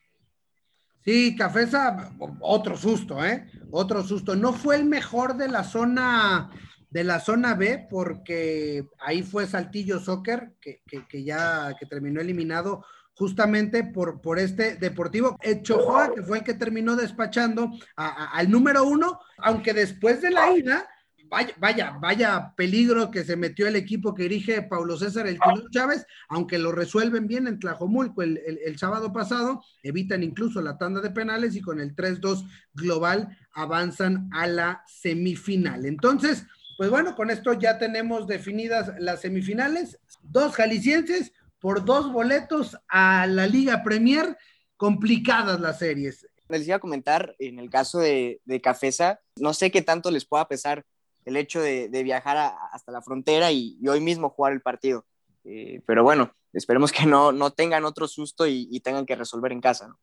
Sí, 1.05 1.35
Cafesa, 1.37 2.13
otro 2.41 2.77
susto, 2.77 3.25
¿eh? 3.25 3.51
Otro 3.71 4.05
susto. 4.05 4.37
No 4.37 4.53
fue 4.53 4.77
el 4.77 4.85
mejor 4.85 5.37
de 5.37 5.49
la 5.49 5.65
zona 5.65 6.51
de 6.93 7.05
la 7.05 7.21
zona 7.21 7.55
B, 7.55 7.87
porque 7.89 8.87
ahí 9.01 9.23
fue 9.23 9.47
Saltillo 9.47 9.99
Soccer, 9.99 10.53
que, 10.61 10.83
que, 10.87 11.25
ya 11.25 11.75
que 11.81 11.87
terminó 11.87 12.21
eliminado 12.21 12.85
justamente 13.15 13.83
por, 13.83 14.21
por 14.21 14.39
este 14.39 14.77
Deportivo 14.77 15.39
Chojoa, 15.63 16.15
que 16.15 16.23
fue 16.23 16.39
el 16.39 16.45
que 16.45 16.53
terminó 16.53 16.95
despachando 16.95 17.71
al 17.97 18.51
número 18.51 18.85
uno, 18.85 19.21
aunque 19.39 19.73
después 19.73 20.21
de 20.21 20.31
la 20.31 20.53
ida, 20.53 20.87
vaya, 21.33 21.55
vaya, 21.59 21.97
vaya 21.99 22.53
peligro 22.55 23.11
que 23.11 23.25
se 23.25 23.37
metió 23.37 23.67
el 23.67 23.75
equipo 23.75 24.15
que 24.15 24.25
dirige 24.25 24.61
Paulo 24.61 24.99
César 24.99 25.27
El 25.27 25.39
Chávez, 25.71 26.07
aunque 26.29 26.59
lo 26.59 26.73
resuelven 26.73 27.27
bien 27.27 27.47
en 27.47 27.59
Tlajomulco 27.59 28.21
el, 28.21 28.79
sábado 28.79 29.15
pasado, 29.15 29.65
evitan 29.83 30.23
incluso 30.23 30.61
la 30.61 30.77
tanda 30.77 31.01
de 31.01 31.11
penales 31.11 31.57
y 31.57 31.63
con 31.63 31.81
el 31.81 31.97
3-2 31.97 32.47
global 32.75 33.35
avanzan 33.55 34.29
a 34.31 34.47
la 34.47 34.85
semifinal. 34.87 35.87
Entonces, 35.87 36.45
pues 36.77 36.91
bueno, 36.91 37.17
con 37.17 37.31
esto 37.31 37.55
ya 37.55 37.79
tenemos 37.79 38.27
definidas 38.27 38.93
las 38.99 39.23
semifinales. 39.23 39.99
Dos 40.23 40.55
jaliscienses 40.55 41.33
por 41.59 41.87
dos 41.87 42.13
boletos 42.13 42.77
a 42.89 43.27
la 43.27 43.47
Liga 43.47 43.83
Premier. 43.83 44.37
Complicadas 44.77 45.61
las 45.61 45.79
series. 45.79 46.27
Les 46.49 46.67
iba 46.67 46.77
a 46.77 46.81
comentar, 46.81 47.35
en 47.39 47.59
el 47.59 47.71
caso 47.71 48.01
de 48.01 48.61
Cafesa, 48.63 49.21
no 49.37 49.55
sé 49.55 49.71
qué 49.71 49.81
tanto 49.81 50.11
les 50.11 50.27
pueda 50.27 50.47
pesar 50.47 50.85
el 51.25 51.37
hecho 51.37 51.61
de, 51.61 51.89
viajar 52.03 52.55
hasta 52.73 52.93
la 52.93 53.03
frontera 53.03 53.53
y, 53.53 53.79
hoy 53.89 54.01
mismo 54.01 54.31
jugar 54.31 54.53
el 54.53 54.61
partido. 54.61 55.05
Eh, 55.45 55.81
pero 55.87 56.03
bueno, 56.03 56.33
esperemos 56.53 56.93
que 56.93 57.07
no, 57.07 57.33
no 57.33 57.51
tengan 57.51 57.85
otro 57.85 58.07
susto 58.09 58.47
y, 58.47 58.69
y 58.71 58.81
tengan 58.81 59.07
que 59.07 59.17
resolver 59.17 59.53
en 59.53 59.61
casa. 59.61 59.89
¿no? 59.89 59.99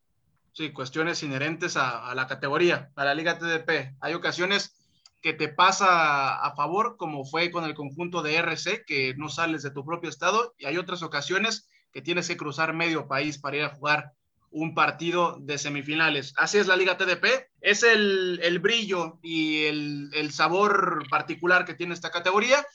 Sí, 0.54 0.72
cuestiones 0.72 1.24
inherentes 1.24 1.78
a, 1.78 2.10
a 2.10 2.16
la 2.16 2.28
categoría, 2.28 2.92
a 2.96 3.06
la 3.06 3.14
Liga 3.14 3.38
TDP. 3.38 3.96
Hay 4.02 4.14
ocasiones 4.14 4.76
que 5.22 5.34
te 5.34 5.50
pasa 5.50 6.36
a 6.36 6.56
favor, 6.56 6.96
como 6.98 7.26
fue 7.26 7.52
con 7.52 7.66
el 7.66 7.74
conjunto 7.74 8.22
de 8.22 8.36
RC, 8.36 8.86
que 8.86 9.14
no 9.16 9.30
sales 9.30 9.64
de 9.64 9.72
tu 9.72 9.86
propio 9.86 10.10
estado, 10.10 10.54
y 10.58 10.66
hay 10.66 10.78
otras 10.78 11.04
ocasiones 11.04 11.70
que 11.92 12.02
tienes 12.02 12.28
que 12.28 12.38
cruzar 12.38 12.74
medio 12.74 13.08
país 13.08 13.38
para 13.38 13.58
ir 13.58 13.64
a 13.64 13.76
jugar 13.76 14.14
un 14.52 14.74
partido 14.74 15.38
de 15.40 15.58
semifinales. 15.58 16.34
Así 16.38 16.58
es 16.58 16.68
la 16.68 16.76
Liga 16.76 16.98
TDP, 16.98 17.48
es 17.62 17.84
el, 17.84 18.40
el 18.44 18.60
brillo 18.60 19.20
y 19.22 19.66
el, 19.66 20.10
el, 20.14 20.32
sabor 20.32 21.08
particular 21.10 21.66
que 21.66 21.74
tiene 21.74 21.94
esta 21.94 22.12
categoría. 22.12 22.66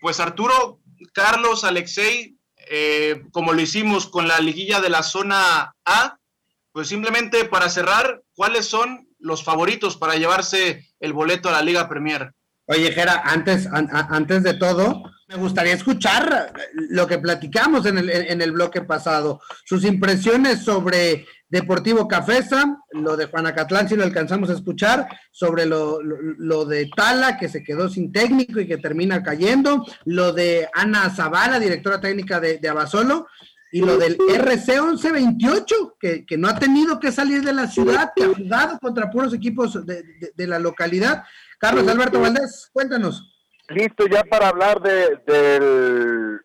Pues 0.00 0.20
Arturo, 0.20 0.80
Carlos, 1.12 1.64
Alexei, 1.64 2.36
eh, 2.70 3.22
como 3.30 3.52
lo 3.52 3.60
hicimos 3.60 4.06
con 4.06 4.26
la 4.26 4.40
liguilla 4.40 4.80
de 4.80 4.90
la 4.90 5.02
zona 5.02 5.74
A, 5.84 6.18
pues 6.72 6.88
simplemente 6.88 7.44
para 7.44 7.68
cerrar, 7.68 8.22
¿cuáles 8.34 8.66
son 8.66 9.06
los 9.22 9.44
favoritos 9.44 9.96
para 9.96 10.16
llevarse 10.16 10.86
el 11.00 11.12
boleto 11.12 11.48
a 11.48 11.52
la 11.52 11.62
Liga 11.62 11.88
Premier. 11.88 12.32
Oye, 12.66 12.92
Jera, 12.92 13.22
antes, 13.24 13.66
an, 13.66 13.88
antes 13.92 14.42
de 14.42 14.54
todo, 14.54 15.02
me 15.32 15.38
gustaría 15.38 15.72
escuchar 15.72 16.52
lo 16.74 17.06
que 17.06 17.18
platicamos 17.18 17.86
en 17.86 17.98
el, 17.98 18.10
en 18.10 18.42
el 18.42 18.52
bloque 18.52 18.82
pasado, 18.82 19.40
sus 19.64 19.84
impresiones 19.84 20.62
sobre 20.62 21.26
Deportivo 21.48 22.06
Cafesa, 22.06 22.78
lo 22.92 23.16
de 23.16 23.26
Juanacatlán, 23.26 23.88
si 23.88 23.96
lo 23.96 24.04
alcanzamos 24.04 24.50
a 24.50 24.54
escuchar, 24.54 25.08
sobre 25.30 25.64
lo, 25.66 26.00
lo, 26.02 26.64
de 26.64 26.88
Tala, 26.94 27.38
que 27.38 27.48
se 27.48 27.62
quedó 27.62 27.88
sin 27.88 28.12
técnico 28.12 28.60
y 28.60 28.66
que 28.66 28.76
termina 28.76 29.22
cayendo, 29.22 29.86
lo 30.04 30.32
de 30.32 30.68
Ana 30.74 31.10
Zavala, 31.10 31.58
directora 31.58 32.00
técnica 32.00 32.38
de, 32.38 32.58
de 32.58 32.68
Abasolo, 32.68 33.26
y 33.70 33.80
lo 33.80 33.96
del 33.96 34.18
RC 34.28 34.82
1128, 34.82 35.96
que, 35.98 36.26
que, 36.26 36.36
no 36.36 36.48
ha 36.48 36.58
tenido 36.58 37.00
que 37.00 37.10
salir 37.10 37.42
de 37.42 37.54
la 37.54 37.68
ciudad, 37.68 38.12
que 38.14 38.24
ha 38.24 38.28
jugado 38.28 38.78
contra 38.78 39.10
puros 39.10 39.32
equipos 39.32 39.86
de, 39.86 40.02
de, 40.02 40.32
de 40.34 40.46
la 40.46 40.58
localidad. 40.58 41.24
Carlos 41.58 41.88
Alberto 41.88 42.20
Valdés, 42.20 42.68
cuéntanos. 42.70 43.31
Listo 43.72 44.06
ya 44.06 44.22
para 44.24 44.48
hablar 44.48 44.80
de, 44.80 45.16
de, 45.26 46.38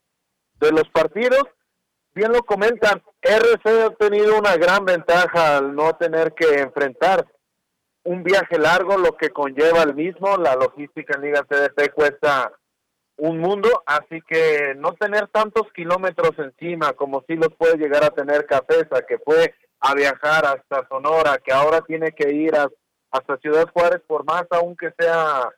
de 0.60 0.72
los 0.72 0.90
partidos. 0.90 1.44
Bien 2.14 2.32
lo 2.32 2.42
comentan, 2.44 3.04
RC 3.22 3.84
ha 3.84 3.90
tenido 3.92 4.40
una 4.40 4.56
gran 4.56 4.86
ventaja 4.86 5.58
al 5.58 5.76
no 5.76 5.94
tener 5.94 6.34
que 6.34 6.60
enfrentar 6.60 7.28
un 8.04 8.24
viaje 8.24 8.58
largo, 8.58 8.98
lo 8.98 9.16
que 9.18 9.30
conlleva 9.30 9.84
el 9.84 9.94
mismo. 9.94 10.38
La 10.38 10.56
logística 10.56 11.16
en 11.16 11.24
Liga 11.24 11.44
TDP 11.44 11.94
cuesta 11.94 12.52
un 13.18 13.40
mundo, 13.40 13.84
así 13.86 14.22
que 14.28 14.74
no 14.78 14.94
tener 14.94 15.28
tantos 15.28 15.72
kilómetros 15.74 16.32
encima 16.38 16.94
como 16.94 17.24
si 17.28 17.36
los 17.36 17.54
puede 17.56 17.78
llegar 17.78 18.04
a 18.04 18.12
tener 18.12 18.46
Cafesa, 18.46 19.02
que 19.08 19.18
fue 19.20 19.54
a 19.80 19.94
viajar 19.94 20.46
hasta 20.46 20.88
Sonora, 20.88 21.38
que 21.44 21.52
ahora 21.52 21.82
tiene 21.82 22.14
que 22.14 22.32
ir 22.32 22.56
a, 22.56 22.70
hasta 23.12 23.38
Ciudad 23.38 23.68
Juárez, 23.74 24.02
por 24.08 24.24
más 24.24 24.46
aunque 24.52 24.94
sea 24.98 25.50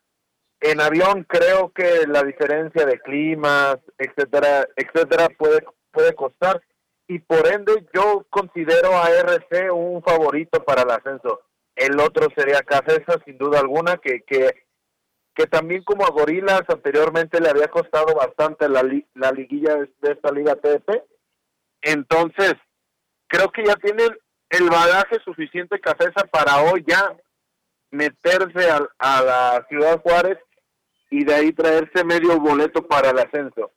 en 0.62 0.82
avión, 0.82 1.24
creo 1.24 1.72
que 1.72 2.06
la 2.08 2.24
diferencia 2.24 2.86
de 2.86 3.00
climas, 3.00 3.78
etcétera, 3.98 4.68
etcétera, 4.76 5.30
puede, 5.38 5.66
puede 5.92 6.14
costar. 6.14 6.62
Y 7.08 7.20
por 7.20 7.48
ende, 7.48 7.86
yo 7.94 8.26
considero 8.30 8.96
a 8.96 9.10
RC 9.10 9.72
un 9.72 10.04
favorito 10.04 10.64
para 10.64 10.84
el 10.84 10.92
ascenso. 10.92 11.42
El 11.76 12.00
otro 12.00 12.28
sería 12.36 12.62
Cafesa, 12.62 13.20
sin 13.26 13.38
duda 13.38 13.60
alguna, 13.60 13.98
que, 13.98 14.22
que 14.22 14.68
que 15.40 15.48
también 15.48 15.84
como 15.86 16.06
a 16.06 16.12
Gorilas 16.12 16.64
anteriormente 16.68 17.40
le 17.40 17.50
había 17.50 17.70
costado 17.70 18.14
bastante 18.14 18.68
la, 18.68 18.84
li 18.84 19.08
la 19.14 19.32
liguilla 19.32 19.74
de, 19.74 20.12
esta 20.12 20.34
liga 20.34 20.56
TDP. 20.56 21.02
Entonces, 21.82 22.56
creo 23.28 23.50
que 23.50 23.64
ya 23.64 23.76
tienen 23.76 24.10
el 24.50 24.70
bagaje 24.70 25.18
suficiente 25.24 25.80
Cafesa 25.80 26.26
para 26.30 26.58
hoy 26.64 26.84
ya 26.86 27.16
meterse 27.90 28.70
a, 28.70 28.86
a 28.98 29.22
la 29.24 29.66
Ciudad 29.70 30.02
Juárez 30.02 30.38
y 31.10 31.24
de 31.24 31.34
ahí 31.34 31.54
traerse 31.54 32.04
medio 32.04 32.40
boleto 32.40 32.88
para 32.88 33.10
el 33.10 33.20
ascenso. 33.20 33.72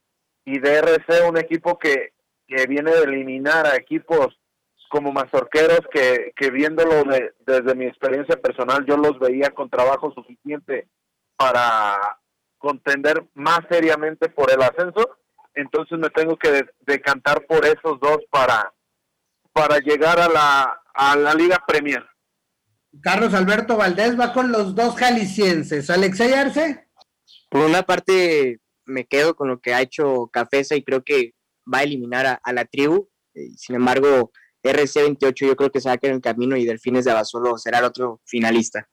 Y 0.44 0.58
DRC, 0.58 1.28
un 1.28 1.38
equipo 1.38 1.78
que, 1.78 2.12
que 2.46 2.66
viene 2.66 2.90
de 2.90 3.04
eliminar 3.04 3.66
a 3.66 3.76
equipos 3.76 4.38
como 4.88 5.12
mazorqueros 5.12 5.80
que, 5.90 6.32
que 6.36 6.50
viéndolo 6.50 7.04
desde 7.46 7.74
mi 7.74 7.86
experiencia 7.86 8.36
personal, 8.36 8.84
yo 8.84 8.96
los 8.96 9.18
veía 9.18 9.50
con 9.50 9.70
trabajo 9.70 10.12
suficiente 10.12 10.86
para 11.36 12.18
contender 12.58 13.24
más 13.34 13.60
seriamente 13.70 14.28
por 14.28 14.50
el 14.50 14.60
ascenso. 14.60 15.16
Entonces 15.54 15.98
me 15.98 16.10
tengo 16.10 16.36
que 16.36 16.66
decantar 16.80 17.46
por 17.46 17.64
esos 17.64 17.98
dos 18.00 18.18
para, 18.30 18.72
para 19.52 19.78
llegar 19.78 20.20
a 20.20 20.28
la, 20.28 20.82
a 20.94 21.16
la 21.16 21.34
Liga 21.34 21.62
Premier. 21.66 22.04
Carlos 23.00 23.32
Alberto 23.32 23.76
Valdés 23.78 24.18
va 24.18 24.32
con 24.34 24.52
los 24.52 24.74
dos 24.74 24.96
jaliscienses. 24.96 25.88
Alexei 25.88 26.34
Arce. 26.34 26.86
Por 27.52 27.66
una 27.66 27.82
parte, 27.82 28.60
me 28.86 29.04
quedo 29.04 29.36
con 29.36 29.48
lo 29.48 29.60
que 29.60 29.74
ha 29.74 29.82
hecho 29.82 30.30
Cafesa 30.32 30.74
y 30.74 30.82
creo 30.82 31.04
que 31.04 31.34
va 31.72 31.80
a 31.80 31.82
eliminar 31.82 32.40
a, 32.42 32.52
la 32.54 32.64
tribu. 32.64 33.10
Eh, 33.34 33.50
sin 33.58 33.76
embargo, 33.76 34.32
RC28 34.62 35.48
yo 35.48 35.54
creo 35.54 35.70
que 35.70 35.82
se 35.82 35.90
va 35.90 35.96
a 35.96 35.98
quedar 35.98 36.12
en 36.12 36.16
el 36.16 36.22
camino 36.22 36.56
y 36.56 36.64
Delfines 36.64 37.04
de 37.04 37.10
Abasolo 37.10 37.58
será 37.58 37.80
el 37.80 37.84
otro 37.84 38.22
finalista. 38.24 38.88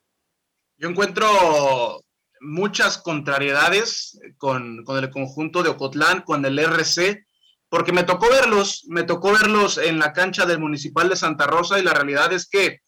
Yo 0.76 0.90
encuentro 0.90 2.04
muchas 2.42 2.98
contrariedades 2.98 4.20
con, 4.38 4.84
con, 4.84 5.02
el 5.02 5.10
conjunto 5.10 5.64
de 5.64 5.70
Ocotlán, 5.70 6.24
con 6.24 6.44
el 6.44 6.60
RC, 6.60 7.26
porque 7.70 7.94
me 7.94 8.04
tocó 8.04 8.30
verlos, 8.30 8.84
me 8.90 9.04
tocó 9.04 9.32
verlos 9.32 9.78
en 9.78 10.00
la 10.00 10.12
cancha 10.12 10.46
del 10.46 10.60
Municipal 10.60 11.08
de 11.08 11.16
Santa 11.16 11.48
Rosa 11.48 11.80
y 11.80 11.84
la 11.84 11.94
realidad 11.94 12.34
es 12.34 12.50
que 12.50 12.82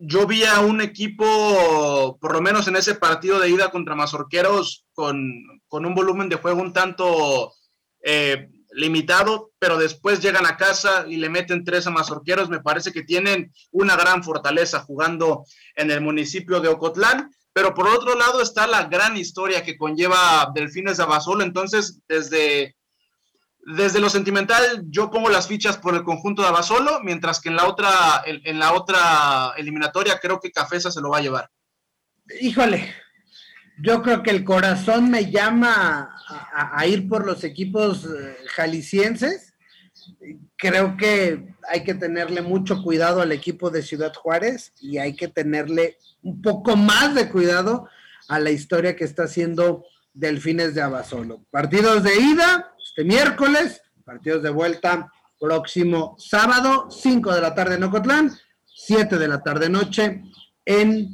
yo 0.00 0.26
vi 0.26 0.44
a 0.44 0.60
un 0.60 0.80
equipo, 0.80 2.18
por 2.20 2.32
lo 2.32 2.40
menos 2.40 2.66
en 2.66 2.76
ese 2.76 2.94
partido 2.94 3.38
de 3.38 3.50
ida 3.50 3.70
contra 3.70 3.94
Mazorqueros, 3.94 4.86
con, 4.94 5.60
con 5.68 5.84
un 5.84 5.94
volumen 5.94 6.30
de 6.30 6.36
juego 6.36 6.62
un 6.62 6.72
tanto 6.72 7.52
eh, 8.02 8.48
limitado, 8.72 9.52
pero 9.58 9.76
después 9.76 10.22
llegan 10.22 10.46
a 10.46 10.56
casa 10.56 11.04
y 11.06 11.16
le 11.16 11.28
meten 11.28 11.64
tres 11.64 11.86
a 11.86 11.90
Mazorqueros. 11.90 12.48
Me 12.48 12.60
parece 12.60 12.92
que 12.92 13.02
tienen 13.02 13.52
una 13.72 13.94
gran 13.94 14.24
fortaleza 14.24 14.80
jugando 14.80 15.44
en 15.76 15.90
el 15.90 16.00
municipio 16.00 16.60
de 16.60 16.68
Ocotlán. 16.68 17.30
Pero 17.52 17.74
por 17.74 17.88
otro 17.88 18.14
lado 18.14 18.40
está 18.40 18.68
la 18.68 18.84
gran 18.84 19.16
historia 19.16 19.64
que 19.64 19.76
conlleva 19.76 20.50
Delfines 20.54 20.96
de 20.96 21.02
Abasolo. 21.02 21.42
Entonces, 21.42 22.00
desde 22.06 22.76
desde 23.62 24.00
lo 24.00 24.08
sentimental, 24.08 24.84
yo 24.88 25.10
pongo 25.10 25.28
las 25.28 25.46
fichas 25.46 25.76
por 25.76 25.94
el 25.94 26.02
conjunto 26.02 26.42
de 26.42 26.48
Abasolo, 26.48 27.00
mientras 27.02 27.40
que 27.40 27.50
en 27.50 27.56
la 27.56 27.68
otra, 27.68 28.22
en, 28.24 28.58
la 28.58 28.72
otra 28.72 29.52
eliminatoria 29.56 30.18
creo 30.20 30.40
que 30.40 30.50
Cafesa 30.50 30.90
se 30.90 31.00
lo 31.00 31.10
va 31.10 31.18
a 31.18 31.22
llevar. 31.22 31.50
Híjole, 32.40 32.94
yo 33.82 34.02
creo 34.02 34.22
que 34.22 34.30
el 34.30 34.44
corazón 34.44 35.10
me 35.10 35.30
llama 35.30 36.16
a, 36.52 36.86
ir 36.86 37.08
por 37.08 37.26
los 37.26 37.44
equipos 37.44 38.04
eh, 38.04 38.36
jaliscienses. 38.54 39.54
Creo 40.56 40.96
que 40.96 41.54
hay 41.68 41.84
que 41.84 41.94
tenerle 41.94 42.42
mucho 42.42 42.82
cuidado 42.82 43.20
al 43.20 43.32
equipo 43.32 43.70
de 43.70 43.82
Ciudad 43.82 44.14
Juárez 44.14 44.72
y 44.80 44.98
hay 44.98 45.14
que 45.14 45.28
tenerle 45.28 45.98
un 46.22 46.40
poco 46.40 46.76
más 46.76 47.14
de 47.14 47.28
cuidado 47.28 47.88
a 48.28 48.38
la 48.38 48.50
historia 48.50 48.96
que 48.96 49.04
está 49.04 49.24
haciendo 49.24 49.84
Delfines 50.12 50.74
de 50.74 50.82
Abasolo. 50.82 51.44
Partidos 51.50 52.02
de 52.02 52.16
ida, 52.16 52.74
este 52.90 53.04
miércoles, 53.04 53.80
partidos 54.04 54.42
de 54.42 54.50
vuelta 54.50 55.08
próximo 55.38 56.16
sábado, 56.18 56.90
5 56.90 57.32
de 57.32 57.40
la 57.40 57.54
tarde 57.54 57.76
en 57.76 57.84
Ocotlán, 57.84 58.32
7 58.66 59.16
de 59.16 59.28
la 59.28 59.40
tarde 59.44 59.68
noche 59.68 60.24
en 60.64 61.08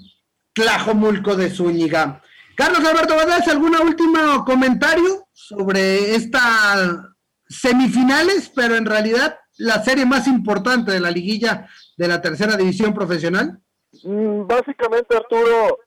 Tlajomulco 0.55 1.37
de 1.37 1.51
Zúñiga. 1.51 2.23
Carlos 2.57 2.83
Alberto 2.83 3.15
Valdés, 3.15 3.47
¿algún 3.49 3.77
último 3.77 4.43
comentario 4.47 5.29
sobre 5.35 6.15
estas 6.15 6.99
semifinales, 7.47 8.51
pero 8.55 8.77
en 8.77 8.87
realidad 8.87 9.39
la 9.59 9.85
serie 9.85 10.07
más 10.07 10.27
importante 10.27 10.93
de 10.93 11.01
la 11.01 11.11
liguilla 11.11 11.69
de 11.99 12.09
la 12.09 12.23
tercera 12.23 12.57
división 12.57 12.95
profesional? 12.95 13.61
Mm, 14.03 14.47
básicamente, 14.47 15.15
Arturo, 15.15 15.79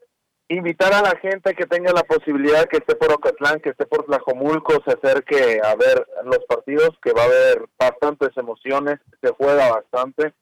invitar 0.50 0.94
a 0.94 1.02
la 1.02 1.16
gente 1.20 1.54
que 1.54 1.68
tenga 1.68 1.94
la 1.94 2.04
posibilidad 2.04 2.66
que 2.66 2.78
esté 2.78 2.96
por 2.96 3.14
Ocatlán, 3.14 3.60
que 3.60 3.70
esté 3.70 3.86
por 3.86 4.06
Tlajomulco, 4.06 4.84
se 4.84 4.94
acerque 4.94 5.62
a 5.64 5.76
ver 5.76 6.06
los 6.26 6.40
partidos, 6.48 6.92
que 7.02 7.14
va 7.14 7.22
a 7.22 7.26
haber 7.26 7.66
bastantes 7.78 8.30
emociones, 8.36 9.00
se 9.22 9.30
juega 9.30 9.72
bastante. 9.72 10.34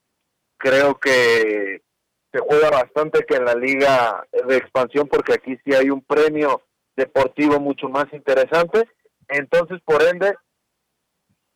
Creo 0.56 0.98
que 0.98 1.82
se 2.32 2.38
juega 2.40 2.70
bastante 2.70 3.24
que 3.24 3.36
en 3.36 3.44
la 3.44 3.54
liga 3.54 4.26
de 4.46 4.56
expansión, 4.56 5.08
porque 5.08 5.34
aquí 5.34 5.58
sí 5.64 5.74
hay 5.74 5.90
un 5.90 6.02
premio 6.02 6.62
deportivo 6.96 7.60
mucho 7.60 7.88
más 7.88 8.06
interesante. 8.12 8.88
Entonces, 9.28 9.78
por 9.84 10.02
ende, 10.02 10.34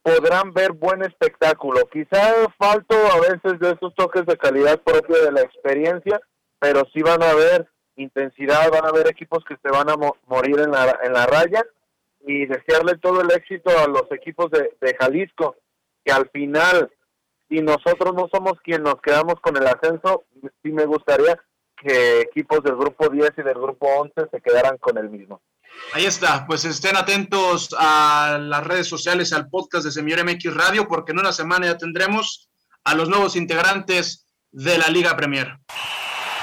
podrán 0.03 0.53
ver 0.53 0.73
buen 0.73 1.03
espectáculo. 1.03 1.87
Quizá 1.91 2.35
falto 2.59 2.95
a 2.95 3.21
veces 3.21 3.59
de 3.61 3.71
esos 3.71 3.95
toques 3.95 4.27
de 4.27 4.37
calidad 4.37 4.81
propio 4.83 5.25
de 5.25 5.33
la 5.33 5.41
experiencia, 5.41 6.21
pero 6.59 6.83
sí 6.93 7.03
van 7.03 7.23
a 7.23 7.35
ver 7.35 7.67
intensidad, 8.03 8.71
van 8.71 8.85
a 8.85 8.89
haber 8.89 9.09
equipos 9.09 9.45
que 9.45 9.57
se 9.63 9.69
van 9.71 9.89
a 9.89 9.97
morir 10.27 10.61
en 10.61 10.71
la, 10.71 10.99
en 11.03 11.13
la 11.13 11.27
raya 11.27 11.65
y 12.27 12.47
desearle 12.47 12.99
todo 12.99 13.21
el 13.21 13.31
éxito 13.33 13.71
a 13.79 13.87
los 13.89 14.11
equipos 14.13 14.51
de, 14.51 14.97
Jalisco, 14.99 15.57
que 16.05 16.13
al 16.13 16.29
final, 16.31 16.91
si 17.49 17.61
nosotros 17.61 18.15
no 18.15 18.29
somos 18.33 18.55
quien 18.63 18.83
nos 18.83 19.01
quedamos 19.01 19.35
con 19.41 19.57
el 19.57 19.67
ascenso, 19.67 20.25
sí 20.63 20.71
me 20.71 20.85
gustaría 20.85 21.39
que 21.77 22.21
equipos 22.21 22.63
del 22.63 22.77
grupo 22.77 23.09
10 23.09 23.31
y 23.39 23.43
del 23.43 23.55
grupo 23.55 23.87
11 23.87 24.29
se 24.31 24.41
quedaran 24.41 24.79
con 24.79 24.99
el 24.99 25.11
mismo. 25.11 25.43
Ahí 25.95 26.05
está, 26.05 26.47
pues 26.47 26.65
estén 26.65 26.97
atentos 26.97 27.75
a 27.77 28.39
las 28.41 28.65
redes 28.67 28.87
sociales, 28.87 29.33
al 29.33 29.49
podcast 29.49 29.85
de 29.85 29.91
Semillero 29.91 30.25
MX 30.25 30.55
Radio, 30.55 30.87
porque 30.87 31.13
en 31.13 31.19
una 31.19 31.33
semana 31.33 31.67
ya 31.67 31.79
tendremos 31.79 32.51
a 32.85 32.95
los 32.95 33.09
nuevos 33.09 33.37
integrantes 33.37 34.27
de 34.51 34.79
la 34.79 34.89
Liga 34.89 35.17
Premier. 35.17 35.59